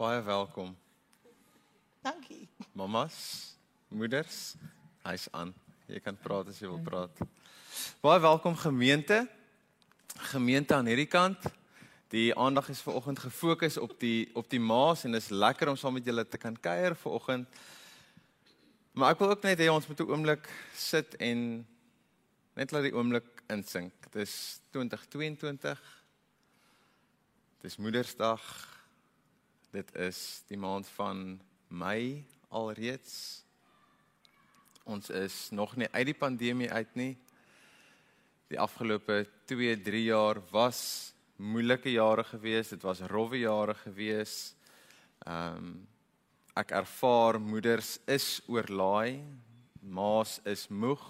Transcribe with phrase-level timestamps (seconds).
[0.00, 0.70] Baie welkom.
[2.00, 2.48] Dankie.
[2.72, 3.16] Mamas,
[3.92, 4.54] moeders,
[5.04, 5.50] hy's aan.
[5.92, 7.20] Jy kan praat as jy wil praat.
[8.00, 9.18] Baie welkom gemeente.
[10.30, 11.44] Gemeente aan hierdie kant.
[12.16, 15.76] Die aandag is vanoggend gefokus op die op die maas en dit is lekker om
[15.76, 17.60] saam met julle te kan kuier vanoggend.
[18.96, 21.66] Maar ek wil ook net hê ons moet 'n oomblik sit en
[22.56, 23.92] net laat die oomblik insink.
[24.16, 25.76] Dis 2022.
[27.60, 28.79] Dis Moedersdag.
[29.70, 31.38] Dit is die maand van
[31.68, 33.44] Mei alreeds.
[34.82, 37.12] Ons is nog nie uit die pandemie uit nie.
[38.50, 40.82] Die afgelope 2, 3 jaar was
[41.38, 42.74] moeilike jare gewees.
[42.74, 44.56] Dit was rowwe jare gewees.
[45.22, 45.72] Ehm um,
[46.58, 49.22] ek ervaar moeders is oorlaai.
[49.80, 51.06] Ma's is moeg.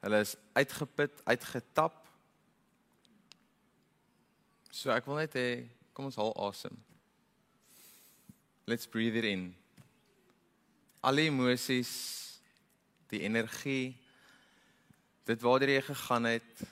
[0.00, 2.06] Hulle is uitgeput, uitgetap.
[4.72, 5.50] So ek wil net hê
[5.92, 6.86] kom ons haal asem.
[8.70, 9.48] Let's breathe it in.
[11.02, 11.90] Al die emosies,
[13.10, 13.96] die energie,
[15.26, 16.62] dit waartoe jy gegaan het,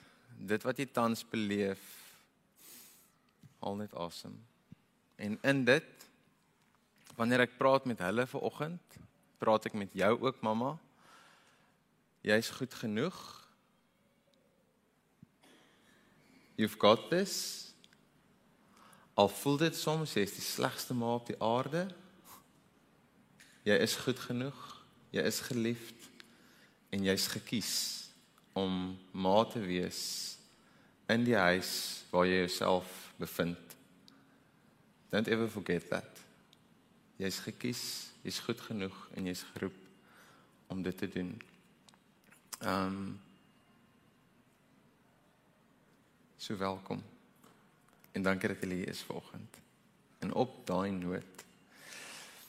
[0.47, 1.81] dit wat jy tans beleef,
[3.59, 4.37] haal net asem.
[5.19, 6.07] En in dit
[7.19, 8.99] wanneer ek praat met hulle vanoggend,
[9.43, 10.77] praat ek met jou ook mamma.
[12.23, 13.19] Jy's goed genoeg.
[16.55, 17.68] You've got this.
[19.19, 21.89] Al voel dit soms jy's die slegste ma op die aarde.
[23.67, 24.59] Jy is goed genoeg.
[25.11, 26.07] Jy is geliefd
[26.93, 27.73] en jy's gekies
[28.57, 30.01] om ma te wees
[31.09, 31.73] in die huis
[32.13, 32.89] waar jy jouself
[33.19, 33.75] bevind.
[35.09, 36.23] Don't ever forget that.
[37.19, 37.83] Jy's gekies,
[38.23, 41.33] jy's goed genoeg en jy's geroep om dit te doen.
[42.61, 43.17] Ehm um,
[46.39, 47.03] So welkom.
[48.11, 49.57] En dankie dat julle hier is vanoggend.
[50.19, 51.45] En op daai noot.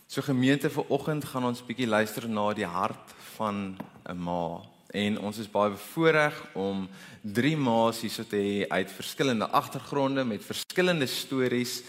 [0.06, 3.78] So gemeente vanoggend gaan ons bietjie luister na die hart van
[4.08, 4.60] 'n ma.
[4.90, 6.88] En ons is baie bevoorreg om
[7.22, 11.82] drie ma's hierso te hê uit verskillende agtergronde met verskillende stories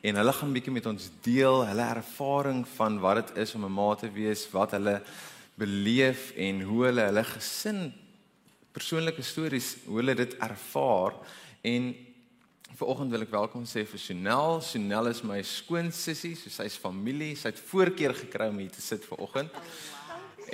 [0.00, 3.72] en hulle gaan bietjie met ons deel hulle ervaring van wat dit is om 'n
[3.72, 5.02] ma te wees, wat hulle
[5.54, 7.92] beleef en hoe hulle hulle gesin
[8.72, 11.12] persoonlike stories, hoe hulle dit ervaar
[11.60, 11.94] En
[12.78, 14.60] vanoggend wil ek welkom sê vir Chanel.
[14.62, 17.32] Chanel is my skoonsussie, so sy's familie.
[17.34, 19.50] Sy het voorkeur gekry om hier te sit vanoggend.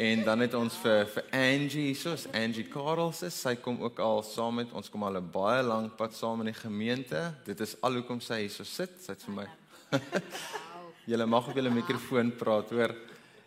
[0.01, 4.25] En dan het ons vir vir Angie, soos Angie Karls is, sy kom ook al
[4.27, 7.35] saam met ons kom al 'n baie lang pad saam in die gemeente.
[7.45, 8.97] Dit is al hoekom sy hier so sit.
[9.05, 9.49] Sy't vir my.
[11.11, 12.97] Julle mag op julle mikrofoon praat, hoor.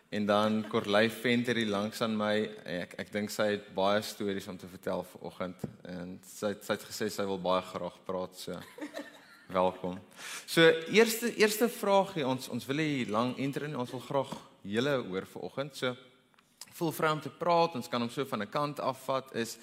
[0.09, 2.35] En dan Corley Venter hier langs aan my.
[2.63, 6.83] Ek ek dink sy het baie stories om te vertel vanoggend en sy sy het
[6.87, 8.55] gesê sy wil baie graag praat so.
[9.51, 9.97] Welkom.
[10.47, 10.63] So
[10.95, 14.31] eerste eerste vraagie ons ons wil hier lang intro en ons wil graag
[14.63, 15.75] julle hoor vanoggend.
[15.75, 15.91] So
[16.79, 17.75] voel vry om te praat.
[17.75, 19.57] Ons kan hom so van 'n kant afvat is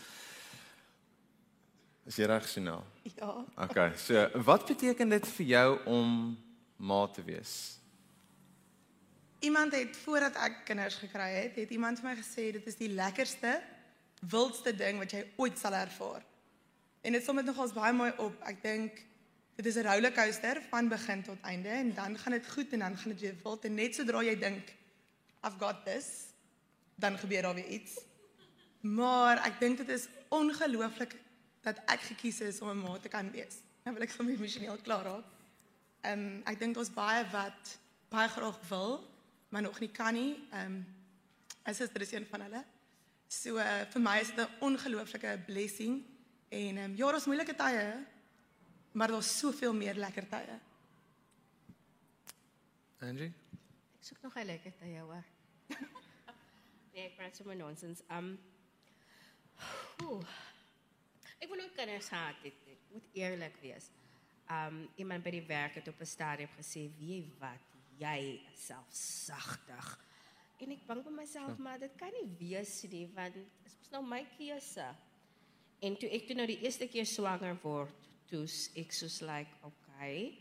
[2.04, 2.82] Is jy reg Sina?
[3.16, 3.44] Ja.
[3.56, 3.96] Okay.
[3.96, 6.36] So wat beteken dit vir jou om
[6.76, 7.80] ma te wees?
[9.44, 12.88] Iemand het voordat ek kinders gekry het, het iemand vir my gesê dit is die
[12.88, 13.58] lekkerste,
[14.32, 16.22] wildste ding wat jy ooit sal ervaar.
[17.04, 18.38] En dit som dit nogals baie mooi op.
[18.48, 19.02] Ek dink
[19.58, 22.96] dit is 'n rollercoaster van begin tot einde en dan gaan dit goed en dan
[22.96, 24.72] gaan dit weer wild en net sodra jy dink
[25.44, 26.32] I've got this,
[26.94, 28.00] dan gebeur daar weer iets.
[28.80, 31.16] Maar ek dink dit is ongelooflik
[31.60, 33.60] dat ek gekies is om 'n ma te kan wees.
[33.84, 35.24] Nou wil ek sommer emosioneel klaar raak.
[36.00, 37.78] Ehm um, ek dink ons baie wat
[38.08, 39.12] baie graag wil
[39.54, 40.46] maar nog nie kan nie.
[40.50, 40.86] Ehm um,
[41.62, 42.64] as dit is een van hulle.
[43.26, 46.02] So uh, vir my is dit 'n ongelooflike blessing
[46.48, 48.06] en ehm um, ja, daar's moeilike tye,
[48.92, 50.58] maar daar's soveel meer lekker tye.
[52.98, 53.32] Angie?
[53.98, 55.24] Ek soek nog 'n lekker tye hoor.
[56.92, 58.02] nee, ek praat sommer nonsens.
[58.08, 58.38] Ehm um,
[61.38, 62.58] Ek wil ook kinders gehad het.
[62.66, 63.86] Ek moet eerlik wees.
[64.50, 67.73] Um iemand by die werk het op 'n stadium gesê, "Wie wat?
[68.00, 69.90] Jy selfsagtig.
[70.62, 74.02] En ek dink by myself, maar dit kan nie wees nie want dit is nou
[74.06, 74.86] my keuse.
[75.84, 78.44] En toe ek toe nou die eerste keer swanger word, toe
[78.80, 80.34] ek soos like, okay.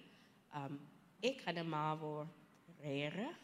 [0.55, 0.79] Um
[1.23, 2.27] ek gaan 'n ma word.
[2.83, 3.39] Regtig.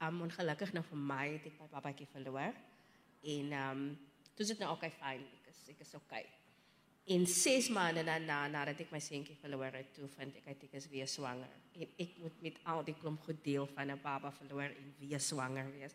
[0.00, 2.54] Um ongelukkig nou vir my het ek my babatjie verloor.
[3.22, 3.82] En um
[4.34, 5.26] toe is dit nou okay fyn.
[5.40, 6.41] Ek is ek is okay
[7.04, 10.86] in 6 maande daarna nadat ek my seentjie verloor het, toe vind ek ek is
[10.92, 11.50] weer swanger.
[11.74, 15.20] En ek moet met al die klomp goed deel van 'n baba verloor en weer
[15.20, 15.94] swanger wees.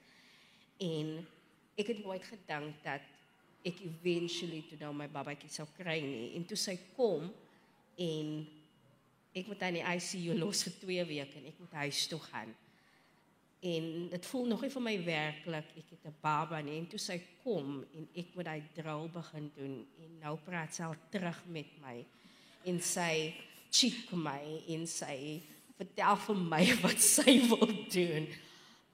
[0.79, 1.25] En
[1.77, 3.01] ek het nooit gedink dat
[3.63, 6.35] ek eventually toe nou my babatjie sou kry nie.
[6.35, 7.31] En toe sy kom
[7.95, 8.47] en
[9.33, 12.55] ek moet aan die ICU los vir 2 weke en ek moet huis toe gaan.
[13.59, 16.99] En dit voel nog nie vir my werklik ek het 'n baba nie en toe
[16.99, 21.45] sy kom en ek moet hy drill begin doen en nou praat sy al terug
[21.45, 22.05] met my
[22.65, 23.33] en sy
[23.71, 25.41] cheek my en sy
[25.77, 28.27] vertel vir my wat sy wil doen.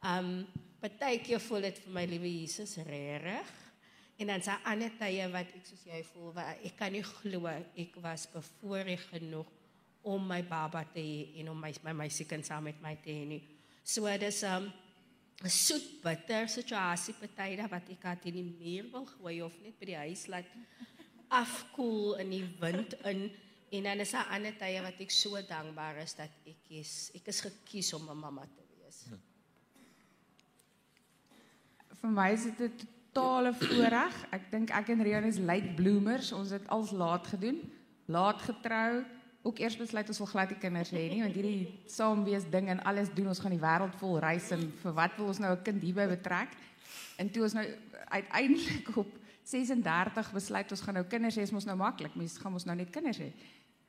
[0.03, 0.47] Um
[0.83, 3.51] partykeer voel dit vir my liewe Jesus regtig.
[4.19, 7.49] En dan sy ander tye wat ek soos jy voel, waar ek kan nie glo
[7.49, 9.49] ek was bevoorreg genoeg
[10.03, 13.25] om my baba te hê en om my my meisiekind saam met my te hê
[13.25, 13.41] nie.
[13.83, 14.71] So dis 'n um,
[15.49, 19.79] soet bitter situasie party daar wat ek het in die muur wil gooi of net
[19.79, 20.45] by die huis laat
[21.27, 23.31] afkoel in die wind in
[23.73, 27.27] en dan is daar ander tye wat ek so dankbaar is dat ek is ek
[27.27, 29.05] is gekies om 'n mamma te wees.
[29.09, 29.33] Hm
[32.03, 34.15] vir my is dit 'n totale voorreg.
[34.35, 36.31] Ek dink ek en Rian is late bloomers.
[36.31, 37.61] Ons het als laat gedoen,
[38.05, 39.05] laat getrou.
[39.43, 42.79] Ook eers besluit ons wil glad nie kinders hê nie, want hierdie saamwees ding en
[42.87, 45.63] alles doen ons gaan die wêreld vol reis en vir wat wil ons nou 'n
[45.63, 46.55] kind hierby betrek?
[47.19, 47.65] En toe ons nou
[48.07, 49.09] uiteindelik op
[49.43, 52.15] 36 besluit ons gaan nou kinders hê, is mos nou maklik.
[52.15, 53.33] Mens gaan ons nou net kinders hê.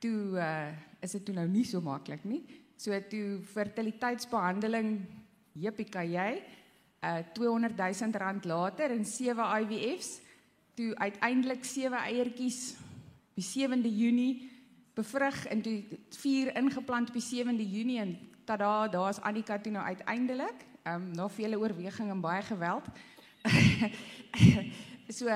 [0.03, 2.43] Toe uh, is dit toe nou nie so maklik nie.
[2.77, 5.07] So toe fertiliteitsbehandeling,
[5.53, 6.43] jippie kan jy
[7.05, 10.21] uh 200 000 rand later en 7 IVF's
[10.75, 12.77] toe uiteindelik 7 eiertjies
[13.37, 14.51] die 7de Junie
[14.95, 19.85] bevrug en toe 4 ingeplant op die 7de Junie en tada daar's Annika toe nou
[19.85, 22.85] uiteindelik um na vele oorweging en baie geweld
[25.19, 25.29] so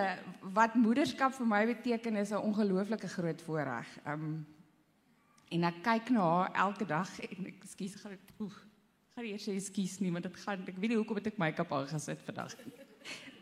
[0.55, 4.47] wat moederskap vir my beteken is 'n ongelooflike groot voorreg um
[5.51, 8.69] en ek kyk na haar elke dag en ek skuis gaan oef
[9.19, 11.73] gaan eers sê ekskuus nie, want dit gaan ek weet nie hoekom het ek make-up
[11.75, 12.75] aangesit vandag nie.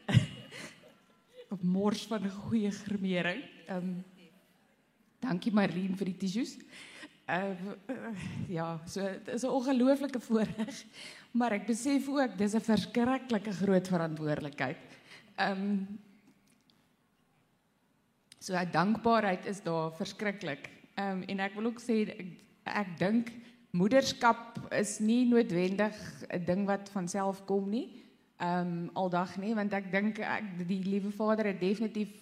[1.53, 3.43] Op mors van 'n goeie gremering.
[3.69, 3.91] Ehm um,
[5.27, 6.57] Dankie Marlene vir die tissues.
[7.27, 7.57] Uh,
[8.49, 10.85] ja, so dit is 'n ongelooflike voorreg,
[11.33, 14.79] maar ek besef ook dis 'n verskriklike groot verantwoordelikheid.
[15.37, 15.99] Ehm um,
[18.47, 20.69] So dankbaarheid is daar verskriklik.
[20.95, 22.27] Ehm um, en ek wil ook sê ek,
[22.65, 23.33] ek dink
[23.75, 25.97] moederskap is nie noodwendig
[26.31, 28.05] 'n ding wat van self kom nie.
[28.39, 32.15] Ehm um, aldag nie, want ek dink ek die liewe Vader het definitief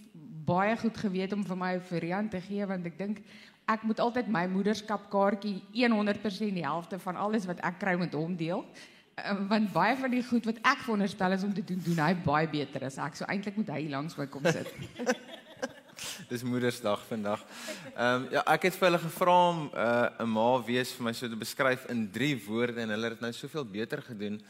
[0.45, 3.23] baie goed geweet om vir my 'n variant te gee want ek dink
[3.67, 8.13] ek moet altyd my moederskap kaartjie 100% die helfte van alles wat ek kry met
[8.13, 8.65] hom deel.
[9.15, 12.15] Um, want baie van die goed wat ek veronderstel is om te doen, doen hy
[12.25, 13.15] baie beter as ek.
[13.17, 14.69] So eintlik moet hy langs my kom sit.
[16.31, 17.45] Dis Moedersdag vandag.
[17.95, 19.87] Ehm um, ja, ek het vir hulle gevra om uh,
[20.19, 23.23] 'n uh, ma wees vir my so te beskryf in 3 woorde en hulle het
[23.23, 24.41] nou soveel beter gedoen.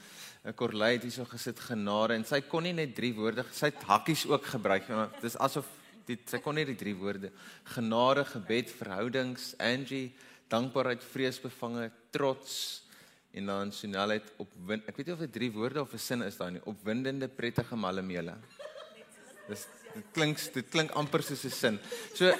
[0.42, 3.84] Uh, Corley het hierso gesit genade en sy kon nie net 3 woorde, sy het
[3.84, 4.88] hakkies ook gebruik.
[5.20, 5.68] Dis asof
[6.06, 7.32] dit sy kon net die 3 woorde
[7.76, 10.12] genade, gebed, verhoudings, Angie,
[10.48, 12.82] dankbaarheid, vreesbevange, trots
[13.34, 14.52] en dan snelheid op
[14.86, 17.76] ek weet nie of dit 3 woorde of 'n sin is daai nie opwindende prettige
[17.76, 18.36] malemele
[19.48, 21.78] dis dit klink dit klink amper soos 'n sin.
[22.14, 22.32] So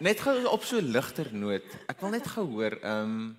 [0.00, 1.66] net gou op so ligter noot.
[1.88, 3.36] Ek wil net gehoor, ehm um,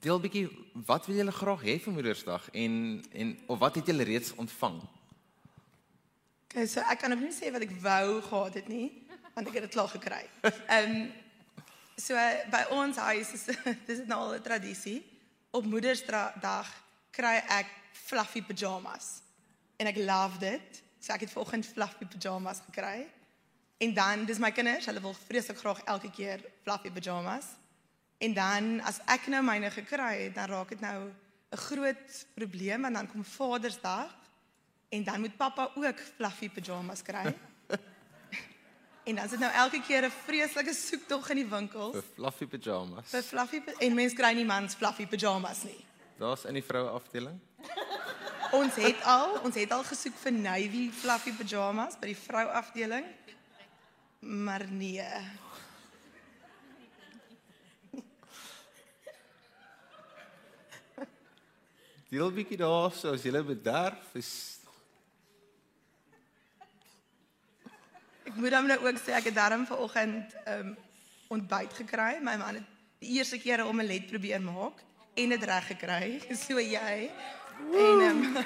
[0.00, 0.48] deel bietjie
[0.86, 4.80] wat wil julle graag hê vir Moedersdag en en of wat het julle reeds ontvang?
[6.48, 8.86] Okay, so ek kan nog nie sê wat ek wou gehad het nie,
[9.34, 10.22] want ek het dit klaar gekry.
[10.48, 11.02] Ehm um,
[11.98, 12.14] so
[12.48, 13.42] by ons huis is
[13.88, 15.02] dis nou al 'n tradisie.
[15.52, 16.70] Op Moedersdag
[17.12, 19.20] kry ek fluffy pyjamas.
[19.76, 20.82] En ek love dit.
[21.00, 23.04] So ek het vanoggend fluffy pyjamas gekry.
[23.78, 27.44] En dan dis my kinders, hulle wil vreeslik graag elke keer fluffy pyjamas.
[28.24, 31.12] En dan as ek nou myne gekry het, dan raak dit nou
[31.52, 34.16] 'n groot probleem want dan kom Vadersdag
[34.88, 37.34] en dan moet pappa ook fluffy pyjamas kry.
[39.08, 42.46] en dan is dit nou elke keer 'n vreeslike soektog in die winkels vir fluffy
[42.46, 43.10] pyjamas.
[43.10, 45.84] Vir fluffy en mense kry nie mans fluffy pyjamas nie.
[46.18, 47.40] Daar's in die vroue afdeling.
[48.60, 53.04] ons het al, ons het al gesoek vir navy fluffy pyjamas by die vrou afdeling.
[54.20, 55.04] Maar nee.
[62.08, 64.57] Deel bietjie daarso as jy bederf is
[68.28, 70.76] Ek moet dan nou ook sê ek het darm vanoggend ehm um,
[71.28, 72.18] ontbyt gekry.
[72.20, 72.68] My man het
[73.00, 76.20] die eerste keer 'n omelet probeer maak en dit reg gekry.
[76.44, 77.10] So jy
[77.58, 78.32] En um,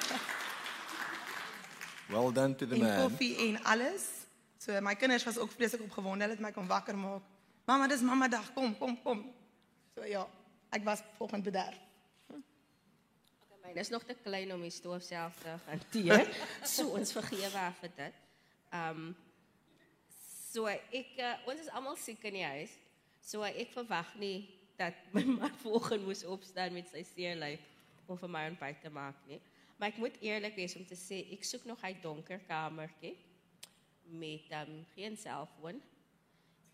[2.11, 3.09] Well done to the en man.
[3.09, 4.03] Koffie en alles.
[4.57, 6.23] So my kinders was ook vreeslik opgewonde.
[6.23, 7.21] Hulle het my kom wakker maak.
[7.65, 8.53] Mamma, dis mamma dag.
[8.53, 9.33] Kom, kom, kom.
[9.95, 10.27] So ja,
[10.69, 11.79] ek was volgende bederf.
[12.27, 16.27] Okay, myne is nog te klein om die stoof self te hanteer.
[16.75, 18.13] so ons vergewe af vir dit.
[18.71, 19.15] Um
[20.53, 22.73] so ek uh, ons is almal siek in die huis.
[23.23, 24.45] So ek verwag nie
[24.77, 27.63] dat my man vanoggend moes opstaan met sy seerlyf
[28.05, 29.39] om vir my ontbyt te maak nie.
[29.79, 33.15] Maar ek moet eerlik wees om te sê ek soek nog 'n donker kamertjie
[34.13, 35.79] met um, geen selfoon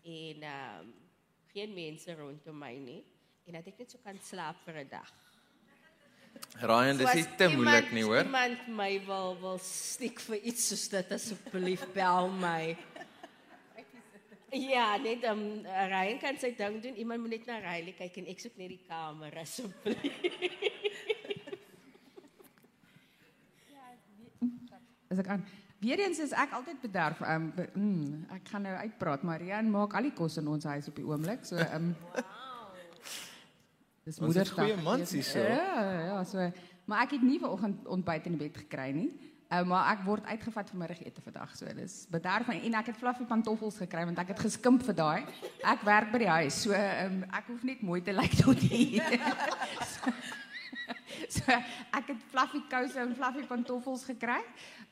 [0.04, 0.92] en um,
[1.54, 3.02] geen mense rondom my nie
[3.46, 5.10] en dat ek net so kan slaap vir 'n dag.
[6.60, 8.24] Ryan, dis nie te moeilik nie, hoor.
[8.24, 12.76] Iemand my wil wil stiek vir iets soos dit asseblief bel my.
[14.50, 16.96] Ja, net um, Ryan kan sy ding doen.
[16.98, 20.00] Iemand moet net na Riley kyk en ek soek net die kamer asseblief.
[25.10, 25.42] As ek aan
[25.80, 27.22] Weereens is ek altyd bederf.
[27.24, 30.90] Um, mm, ek gaan nou uitpraat, maar Rian maak al die kos in ons huis
[30.90, 31.46] op die oomblik.
[31.48, 31.94] So um
[34.04, 34.58] Dis Ons het moedersdag.
[34.64, 35.16] goeie mans weet.
[35.16, 35.40] hierso.
[35.44, 35.80] Ja,
[36.10, 36.50] ja, so
[36.90, 39.10] maar ek het nie vanoggend ontbyt in die bed gekry nie.
[39.50, 41.54] Uh, maar ek word uitgevat vir middagete vandag.
[41.58, 45.24] So dis bederf en, ek het fluffy pantoffels gekry want ek het geskimp vir daai.
[45.66, 46.60] Ek werk by die huis.
[46.68, 49.18] So um, ek hoef net mooi te lyk tot hier.
[49.92, 50.14] so,
[51.40, 51.58] so
[51.98, 54.38] ek het fluffy kouse en fluffy pantoffels gekry.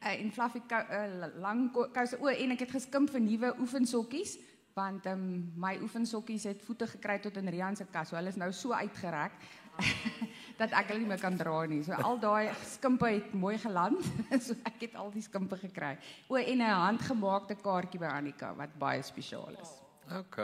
[0.03, 3.55] Uh, en fluffy kou, uh, lang ko- kouse o en ek het geskimp vir nuwe
[3.63, 4.41] oefensokkies
[4.79, 5.23] want um,
[5.59, 8.11] my oefensokkies het voete gekry tot in Rian se kas.
[8.11, 9.39] So hulle is nou so uitgerek
[10.61, 11.83] dat ek hulle nie meer kan dra nie.
[11.87, 14.03] So al daai skimpe het mooi geland.
[14.47, 15.97] so ek het al die skimpe gekry.
[16.29, 19.77] O en 'n handgemaakte kaartjie by Annika wat baie spesiaal is.
[20.19, 20.39] OK.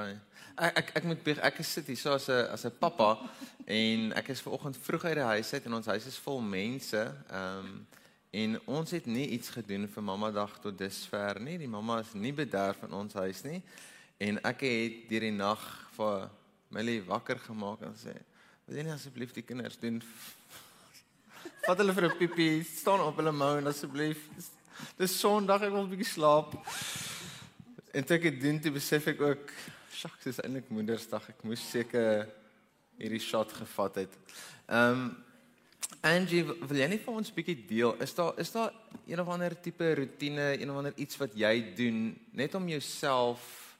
[0.61, 3.19] Ek ek ek moet bieg, ek is sit hier so as 'n as 'n pappa
[3.67, 7.03] en ek is vanoggend vroeg uit die huis uit en ons huis is vol mense.
[7.31, 7.87] Ehm um,
[8.35, 11.59] en ons het nie iets gedoen vir mamma dag tot dusver nie.
[11.59, 13.62] Die mamma is nie bederf in ons huis nie.
[14.19, 15.62] En ek het deur die nag
[15.97, 16.31] vir
[16.75, 18.14] Millie wakker gemaak en sê,
[18.66, 20.02] "Wil jy nie asseblief die kinders doen
[21.64, 24.28] Vat hulle vir 'n piepie, staan op hulle mou en asseblief.
[24.99, 26.52] Dis, Sondag, ek wil 'n bietjie slaap."
[27.94, 29.52] En toe ek dit doen, toe besef ek ook,
[29.90, 31.28] "Sjoks, dis eintlik Moedersdag.
[31.28, 32.28] Ek moes seker
[32.99, 34.12] hierdie shot gevat het."
[34.68, 35.25] Ehm um,
[36.02, 37.94] Angie, wil jy net vir ons 'n bietjie deel?
[38.02, 38.73] Is daar is daar
[39.06, 43.76] een of ander tipe rotine, een of ander iets wat jy doen net om jouself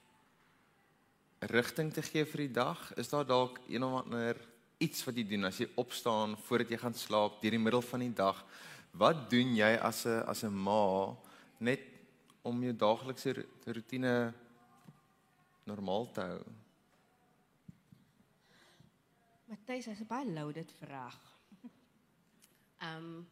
[1.40, 2.94] rigting te gee vir die dag?
[2.96, 4.36] Is daar dalk een of ander
[4.84, 8.04] iets wat jy doen as jy opstaan voordat jy gaan slaap deur die middel van
[8.04, 8.44] die dag?
[8.94, 11.16] Wat doen jy as 'n as 'n ma
[11.58, 11.80] net
[12.42, 13.32] om jou daaglikse
[13.66, 14.34] rotine
[15.64, 16.44] normaal te hou?
[19.48, 21.20] Matthys, dis 'n baie loaded vraag.
[22.84, 23.26] Ehm um,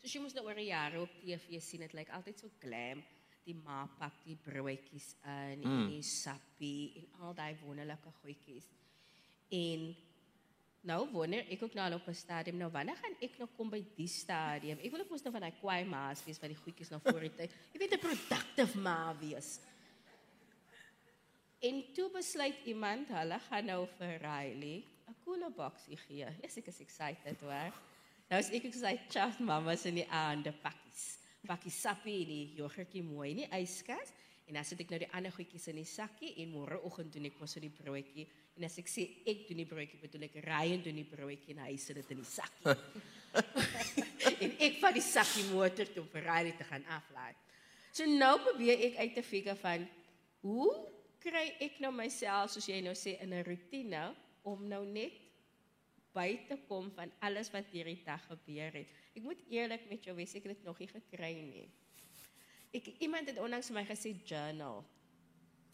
[0.00, 3.02] soos jy mos nou oor die jare op TV sien, dit lyk altyd so glam.
[3.44, 5.64] Die ma pak die broodjies in mm.
[5.64, 8.66] en die sappie en al daai wonderlike goedjies.
[9.48, 9.96] En
[10.86, 13.84] nou wonder ek ook nou op 'n stadium nou wanneer gaan ek nog kom by
[13.96, 14.78] die stadium?
[14.78, 17.20] Ek wil ook mos nou van daai kwaai ma's wees wat die goedjies nou voor
[17.20, 17.54] die tyd.
[17.72, 19.60] Jy weet 'n productive ma wees.
[21.60, 26.26] En toe besluit iemand, hulle gaan nou vir Riley 'n cooler boksie gee.
[26.42, 27.72] Yes, ek is excited hoor.
[28.30, 31.18] Nou is ek gesê chat mamas in die aande pakkies.
[31.46, 34.12] Pakkie sappie en die yoghurtjie mooi in die yskas
[34.50, 37.36] en dan sit ek nou die ander goedjies in die sakkie en môreoggend doen ek
[37.38, 38.24] mos so die broodjie
[38.58, 41.62] en as ek sê ek doen die broodjie bedoel ek Ryan doen die broodjie en
[41.62, 42.74] hy sit dit in die sakkie.
[44.44, 47.30] en ek vat die sakkie motor toe vir Riley te gaan aflaai.
[47.94, 49.86] So nou probeer ek uit te figure van
[50.42, 50.70] hoe
[51.22, 54.02] kry ek nou myself soos jy nou sê in 'n rotine
[54.42, 55.14] om nou net
[56.10, 58.90] by te kom van alles wat hierdie dag gebeur het.
[59.14, 61.68] Ek moet eerlik met jou wees, ek het dit nog nie gekry nie.
[62.70, 64.84] Ek iemand het onlangs vir my gesê journal.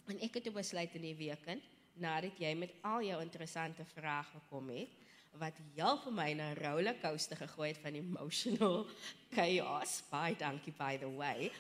[0.09, 1.65] En ek het toe besluit in die weekend
[2.01, 4.93] nadat jy met al jou interessante vrae gekom het
[5.37, 8.87] wat heel vir my 'n rollercoaster gegooi het van emotional
[9.37, 10.03] chaos.
[10.11, 11.53] Baie dankie by the way.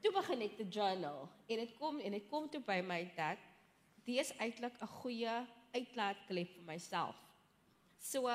[0.00, 3.38] Toe begin ek te journal en dit kom en dit kom toe by my dat
[4.04, 5.36] dis eintlik 'n goeie
[5.72, 7.16] uitlaatklep vir myself.
[7.98, 8.28] So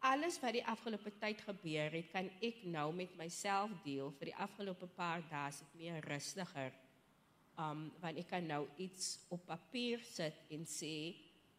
[0.00, 4.36] alles wat die afgelope tyd gebeur het, kan ek nou met myself deel vir die
[4.36, 6.74] afgelope paar dae se meer rustiger.
[7.58, 11.16] Um want ek kan nou iets op papier sit en sê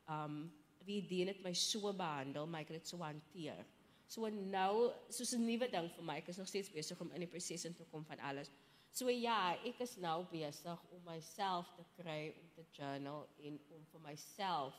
[0.08, 0.46] um
[0.88, 3.66] wie dien dit my so behandel, maar ek het dit so hanteer.
[4.10, 7.20] So nou, soos 'n nuwe ding vir my, ek is nog steeds besig om in
[7.20, 8.50] die proses in te kom van alles.
[8.92, 13.86] So ja, ek is nou besig om myself te kry om te journal en om
[13.92, 14.74] vir myself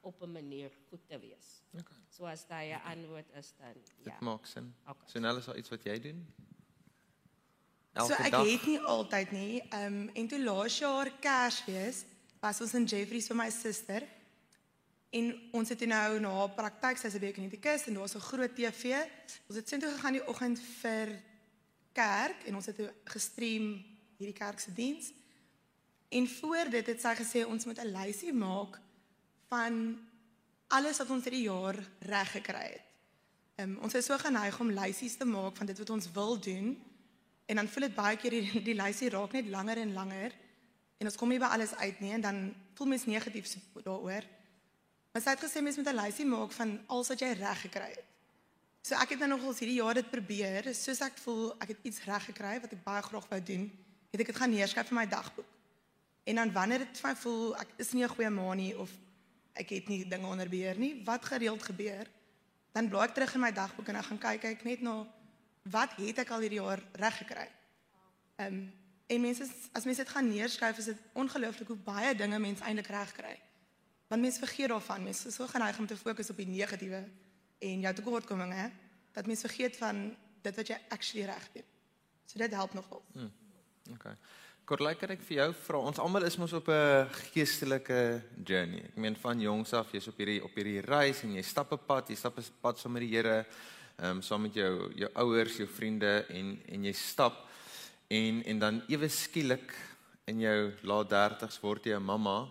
[0.00, 1.62] op 'n manier goed te wees.
[1.72, 1.96] Okay.
[2.08, 4.10] So as daai 'n antwoord is dan ja.
[4.10, 4.74] Dit maak sin.
[4.86, 5.08] Okay.
[5.08, 6.26] So nou is daar iets wat jy doen?
[7.94, 9.62] So ek het nie altyd nie.
[9.68, 12.04] Ehm um, en toe laas jaar Kersfees
[12.40, 14.06] was ons in Jeffreys vir my suster.
[15.10, 18.14] En ons het toe nou na praktyk sy's 'n week in die kus en daar's
[18.14, 19.08] 'n groot TV.
[19.48, 21.22] Ons het sien toe gegaan die oggend vir
[21.92, 23.84] kerk en ons het gestream
[24.16, 25.12] hierdie kerk se diens.
[26.08, 28.80] En voor dit het sy gesê ons moet 'n lysie maak
[29.50, 29.98] van
[30.70, 31.76] alles wat ons hierdie jaar
[32.06, 32.86] reg gekry het.
[33.60, 36.70] Um, ons is so geneig om lysies te maak van dit wat ons wil doen
[37.50, 40.36] en dan voel dit baie keer die, die lysie raak net langer en langer
[41.00, 42.38] en ons kom nie by alles uit nie en dan
[42.78, 43.50] voel mens negatief
[43.82, 44.28] daaroor.
[45.10, 47.90] Maar sy het gesê mens moet 'n lysie maak van alles wat jy reg gekry
[47.90, 48.06] het.
[48.82, 52.04] So ek het nou nogals hierdie jaar dit probeer, soos ek voel ek het iets
[52.04, 53.66] reg gekry wat ek baie graag wou doen,
[54.10, 55.50] het ek dit gaan neerskryf in my dagboek.
[56.24, 58.90] En dan wanneer dit vir my voel ek is nie 'n goeie ma nie of
[59.52, 62.08] ek het nie dinge onder beheer nie, wat gereeld gebeur,
[62.72, 64.94] dan blaai ek terug in my dagboek en ek gaan kyk kyk net na
[65.70, 67.48] wat het ek al hierdie jaar reg gekry.
[68.36, 68.60] Ehm um,
[69.10, 69.42] en mense
[69.74, 73.32] as mense dit gaan neerskryf is dit ongelooflik hoe baie dinge mense eintlik reg kry.
[74.06, 77.02] Want mense vergeet daarvan, mense is so geneig om te fokus op die negatiewe
[77.58, 78.70] en jou tekortkominge
[79.12, 81.66] dat mense vergeet van dit wat jy actually reg doen.
[82.26, 83.02] So dit help nogal.
[83.12, 83.32] Hmm.
[83.92, 84.14] Okay.
[84.70, 85.78] Korlai kan ek vir jou vra.
[85.82, 88.84] Ons almal is mos op 'n geestelike journey.
[88.86, 91.78] Ek meen van jongs af, jy's op hierdie op hierdie reis en jy stap 'n
[91.88, 93.46] pad, jy stap 'n pad saam met die Here,
[93.98, 97.48] ehm um, saam met jou jou ouers, jou vriende en en jy stap
[98.08, 99.74] en en dan ewe skielik
[100.26, 102.48] in jou laat 30's word jy 'n mamma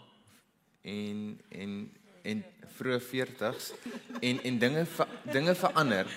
[0.83, 1.91] en en
[2.23, 2.43] en
[2.77, 3.71] vroeë 40's
[4.21, 4.85] en en dinge
[5.23, 6.07] dinge verander.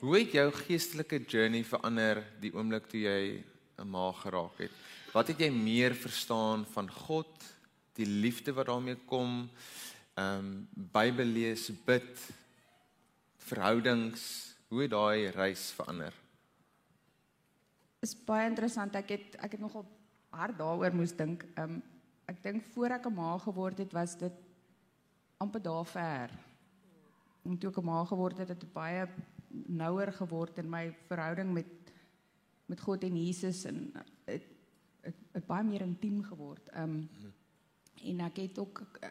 [0.00, 3.42] Hoe het jou geestelike journey verander die oomblik toe jy
[3.78, 4.70] 'n ma geraak het?
[5.10, 7.30] Wat het jy meer verstaan van God,
[7.98, 9.48] die liefde wat daarmee kom,
[10.14, 10.50] ehm um,
[10.92, 12.20] Bybel lees, bid,
[13.48, 14.22] verhoudings,
[14.68, 16.14] hoe het daai reis verander?
[18.06, 18.94] Is baie interessant.
[18.94, 19.86] Ek het ek het nogal
[20.30, 21.42] hard daaroor moes dink.
[21.56, 21.82] Ehm um,
[22.30, 24.36] ek dink voor ek 'n ma geword het, was dit
[25.42, 26.30] amper daar ver.
[27.42, 29.08] En toe ek 'n ma geword het, het dit baie
[29.66, 31.66] nouer geword in my verhouding met
[32.66, 33.92] met God en Jesus en
[34.24, 34.46] het,
[35.00, 36.68] het, het baie meer intiem geword.
[36.68, 37.08] Ehm um,
[38.00, 39.08] en ek het ook uh,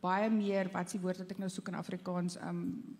[0.00, 2.98] baie meer wat se woord wat ek nou soek in Afrikaans ehm um,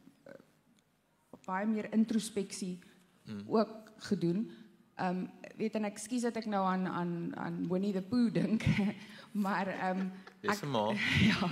[1.45, 2.79] baie meer introspeksie
[3.25, 3.41] mm.
[3.47, 4.51] ook gedoen.
[4.95, 8.65] Ehm um, weet en ekskuus dat ek nou aan aan aan Winnie the Pooh dink,
[9.47, 10.63] maar ehm um, ek
[11.31, 11.51] ja,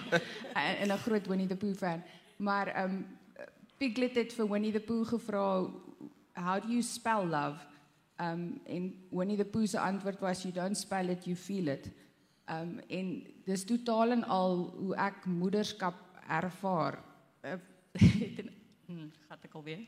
[0.55, 2.03] en 'n groot Winnie the Pooh fan.
[2.37, 3.07] Maar ehm um,
[3.77, 5.67] Piglet het vir Winnie the Pooh gevra,
[6.33, 7.72] "How do you spell love?"
[8.21, 11.91] Um en Winnie the Pooh se antwoord was you don't spell it you feel it.
[12.49, 15.95] Um en dis totaal en al hoe ek moederskap
[16.29, 17.01] ervaar.
[17.43, 17.59] Uh,
[18.87, 19.81] hmm, gaan ek al weer.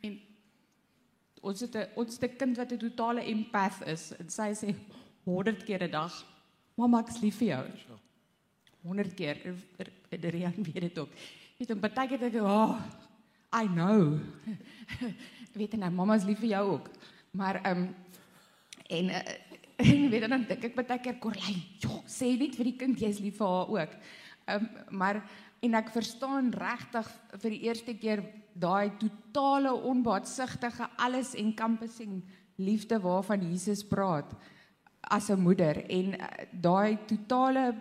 [0.00, 0.14] En
[1.40, 4.74] ons het 'n ons het 'n kind wat 'n totale empath is en sy sê
[5.24, 6.24] 100 keer 'n dag,
[6.74, 7.64] "Mamma, ek's lief vir jou."
[8.82, 9.36] 100 keer.
[10.08, 11.12] Die Rian weet dit ook.
[11.58, 12.80] Weet, baie keer dink ek, "Oh,
[13.52, 14.18] I know."
[15.58, 16.90] weet jy nou, mamma's lief vir jou ook.
[17.30, 17.94] Maar ehm um,
[18.86, 19.18] en uh,
[19.90, 23.20] en weet dan dink ek baie keer Corley, ja, sê net vir die kind jy's
[23.22, 23.94] lief vir haar ook.
[24.46, 25.22] Ehm um, maar
[25.60, 27.08] en ek verstaan regtig
[27.42, 28.22] vir die eerste keer
[28.56, 32.22] daai totale onbaatsigtige alles encompassing
[32.56, 34.32] liefde waarvan Jesus praat
[35.00, 37.74] as 'n moeder en uh, daai totale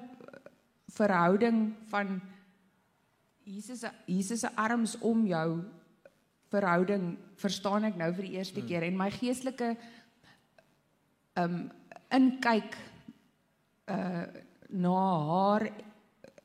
[0.93, 2.21] verhouding van
[3.43, 5.63] Jesus Jesus se arms om jou
[6.49, 8.69] verhouding verstaan ek nou vir die eerste hmm.
[8.69, 9.73] keer en my geestelike
[11.39, 11.67] um
[12.15, 12.77] inkyk
[13.89, 14.25] uh
[14.69, 15.63] na haar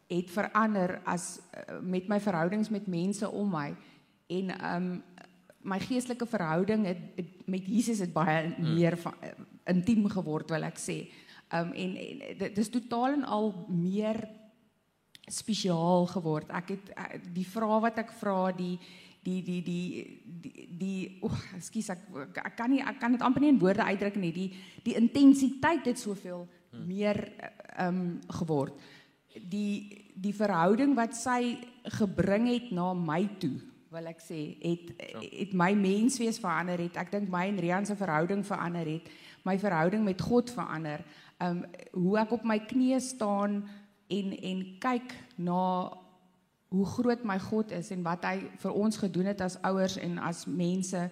[0.08, 3.66] het verander as uh, met my verhoudings met mense om my
[4.32, 4.86] en um
[5.64, 8.74] my geestelike verhouding het, het met Jesus het baie hmm.
[8.74, 9.32] meer van, uh,
[9.72, 10.98] intiem geword wil ek sê.
[11.56, 14.20] Um en, en dit is totaal en al meer
[15.30, 16.52] spesiaal geword.
[16.52, 18.76] Ek het uh, die vrae wat ek vra, die
[19.24, 19.84] die die die
[20.24, 22.02] die die o, oh, ekskuus ek
[22.44, 24.32] ek kan nie ek kan dit amper nie in woorde uitdruk nie.
[24.36, 24.48] Die
[24.84, 26.86] die intensiteit het soveel hmm.
[26.88, 27.20] meer
[27.76, 28.02] ehm um,
[28.40, 28.76] geword.
[29.34, 31.56] Die die verhouding wat sy
[31.96, 33.56] gebring het na my toe,
[33.94, 35.22] wil ek sê, het ja.
[35.24, 36.98] het my menswees verander het.
[37.00, 39.10] Ek dink my en Rian se verhouding verander het.
[39.44, 41.04] My verhouding met God verander.
[41.40, 43.62] Ehm um, hoe ek op my knieë staan
[44.12, 45.60] en en kyk na
[46.74, 50.18] hoe groot my God is en wat hy vir ons gedoen het as ouers en
[50.18, 51.04] as mense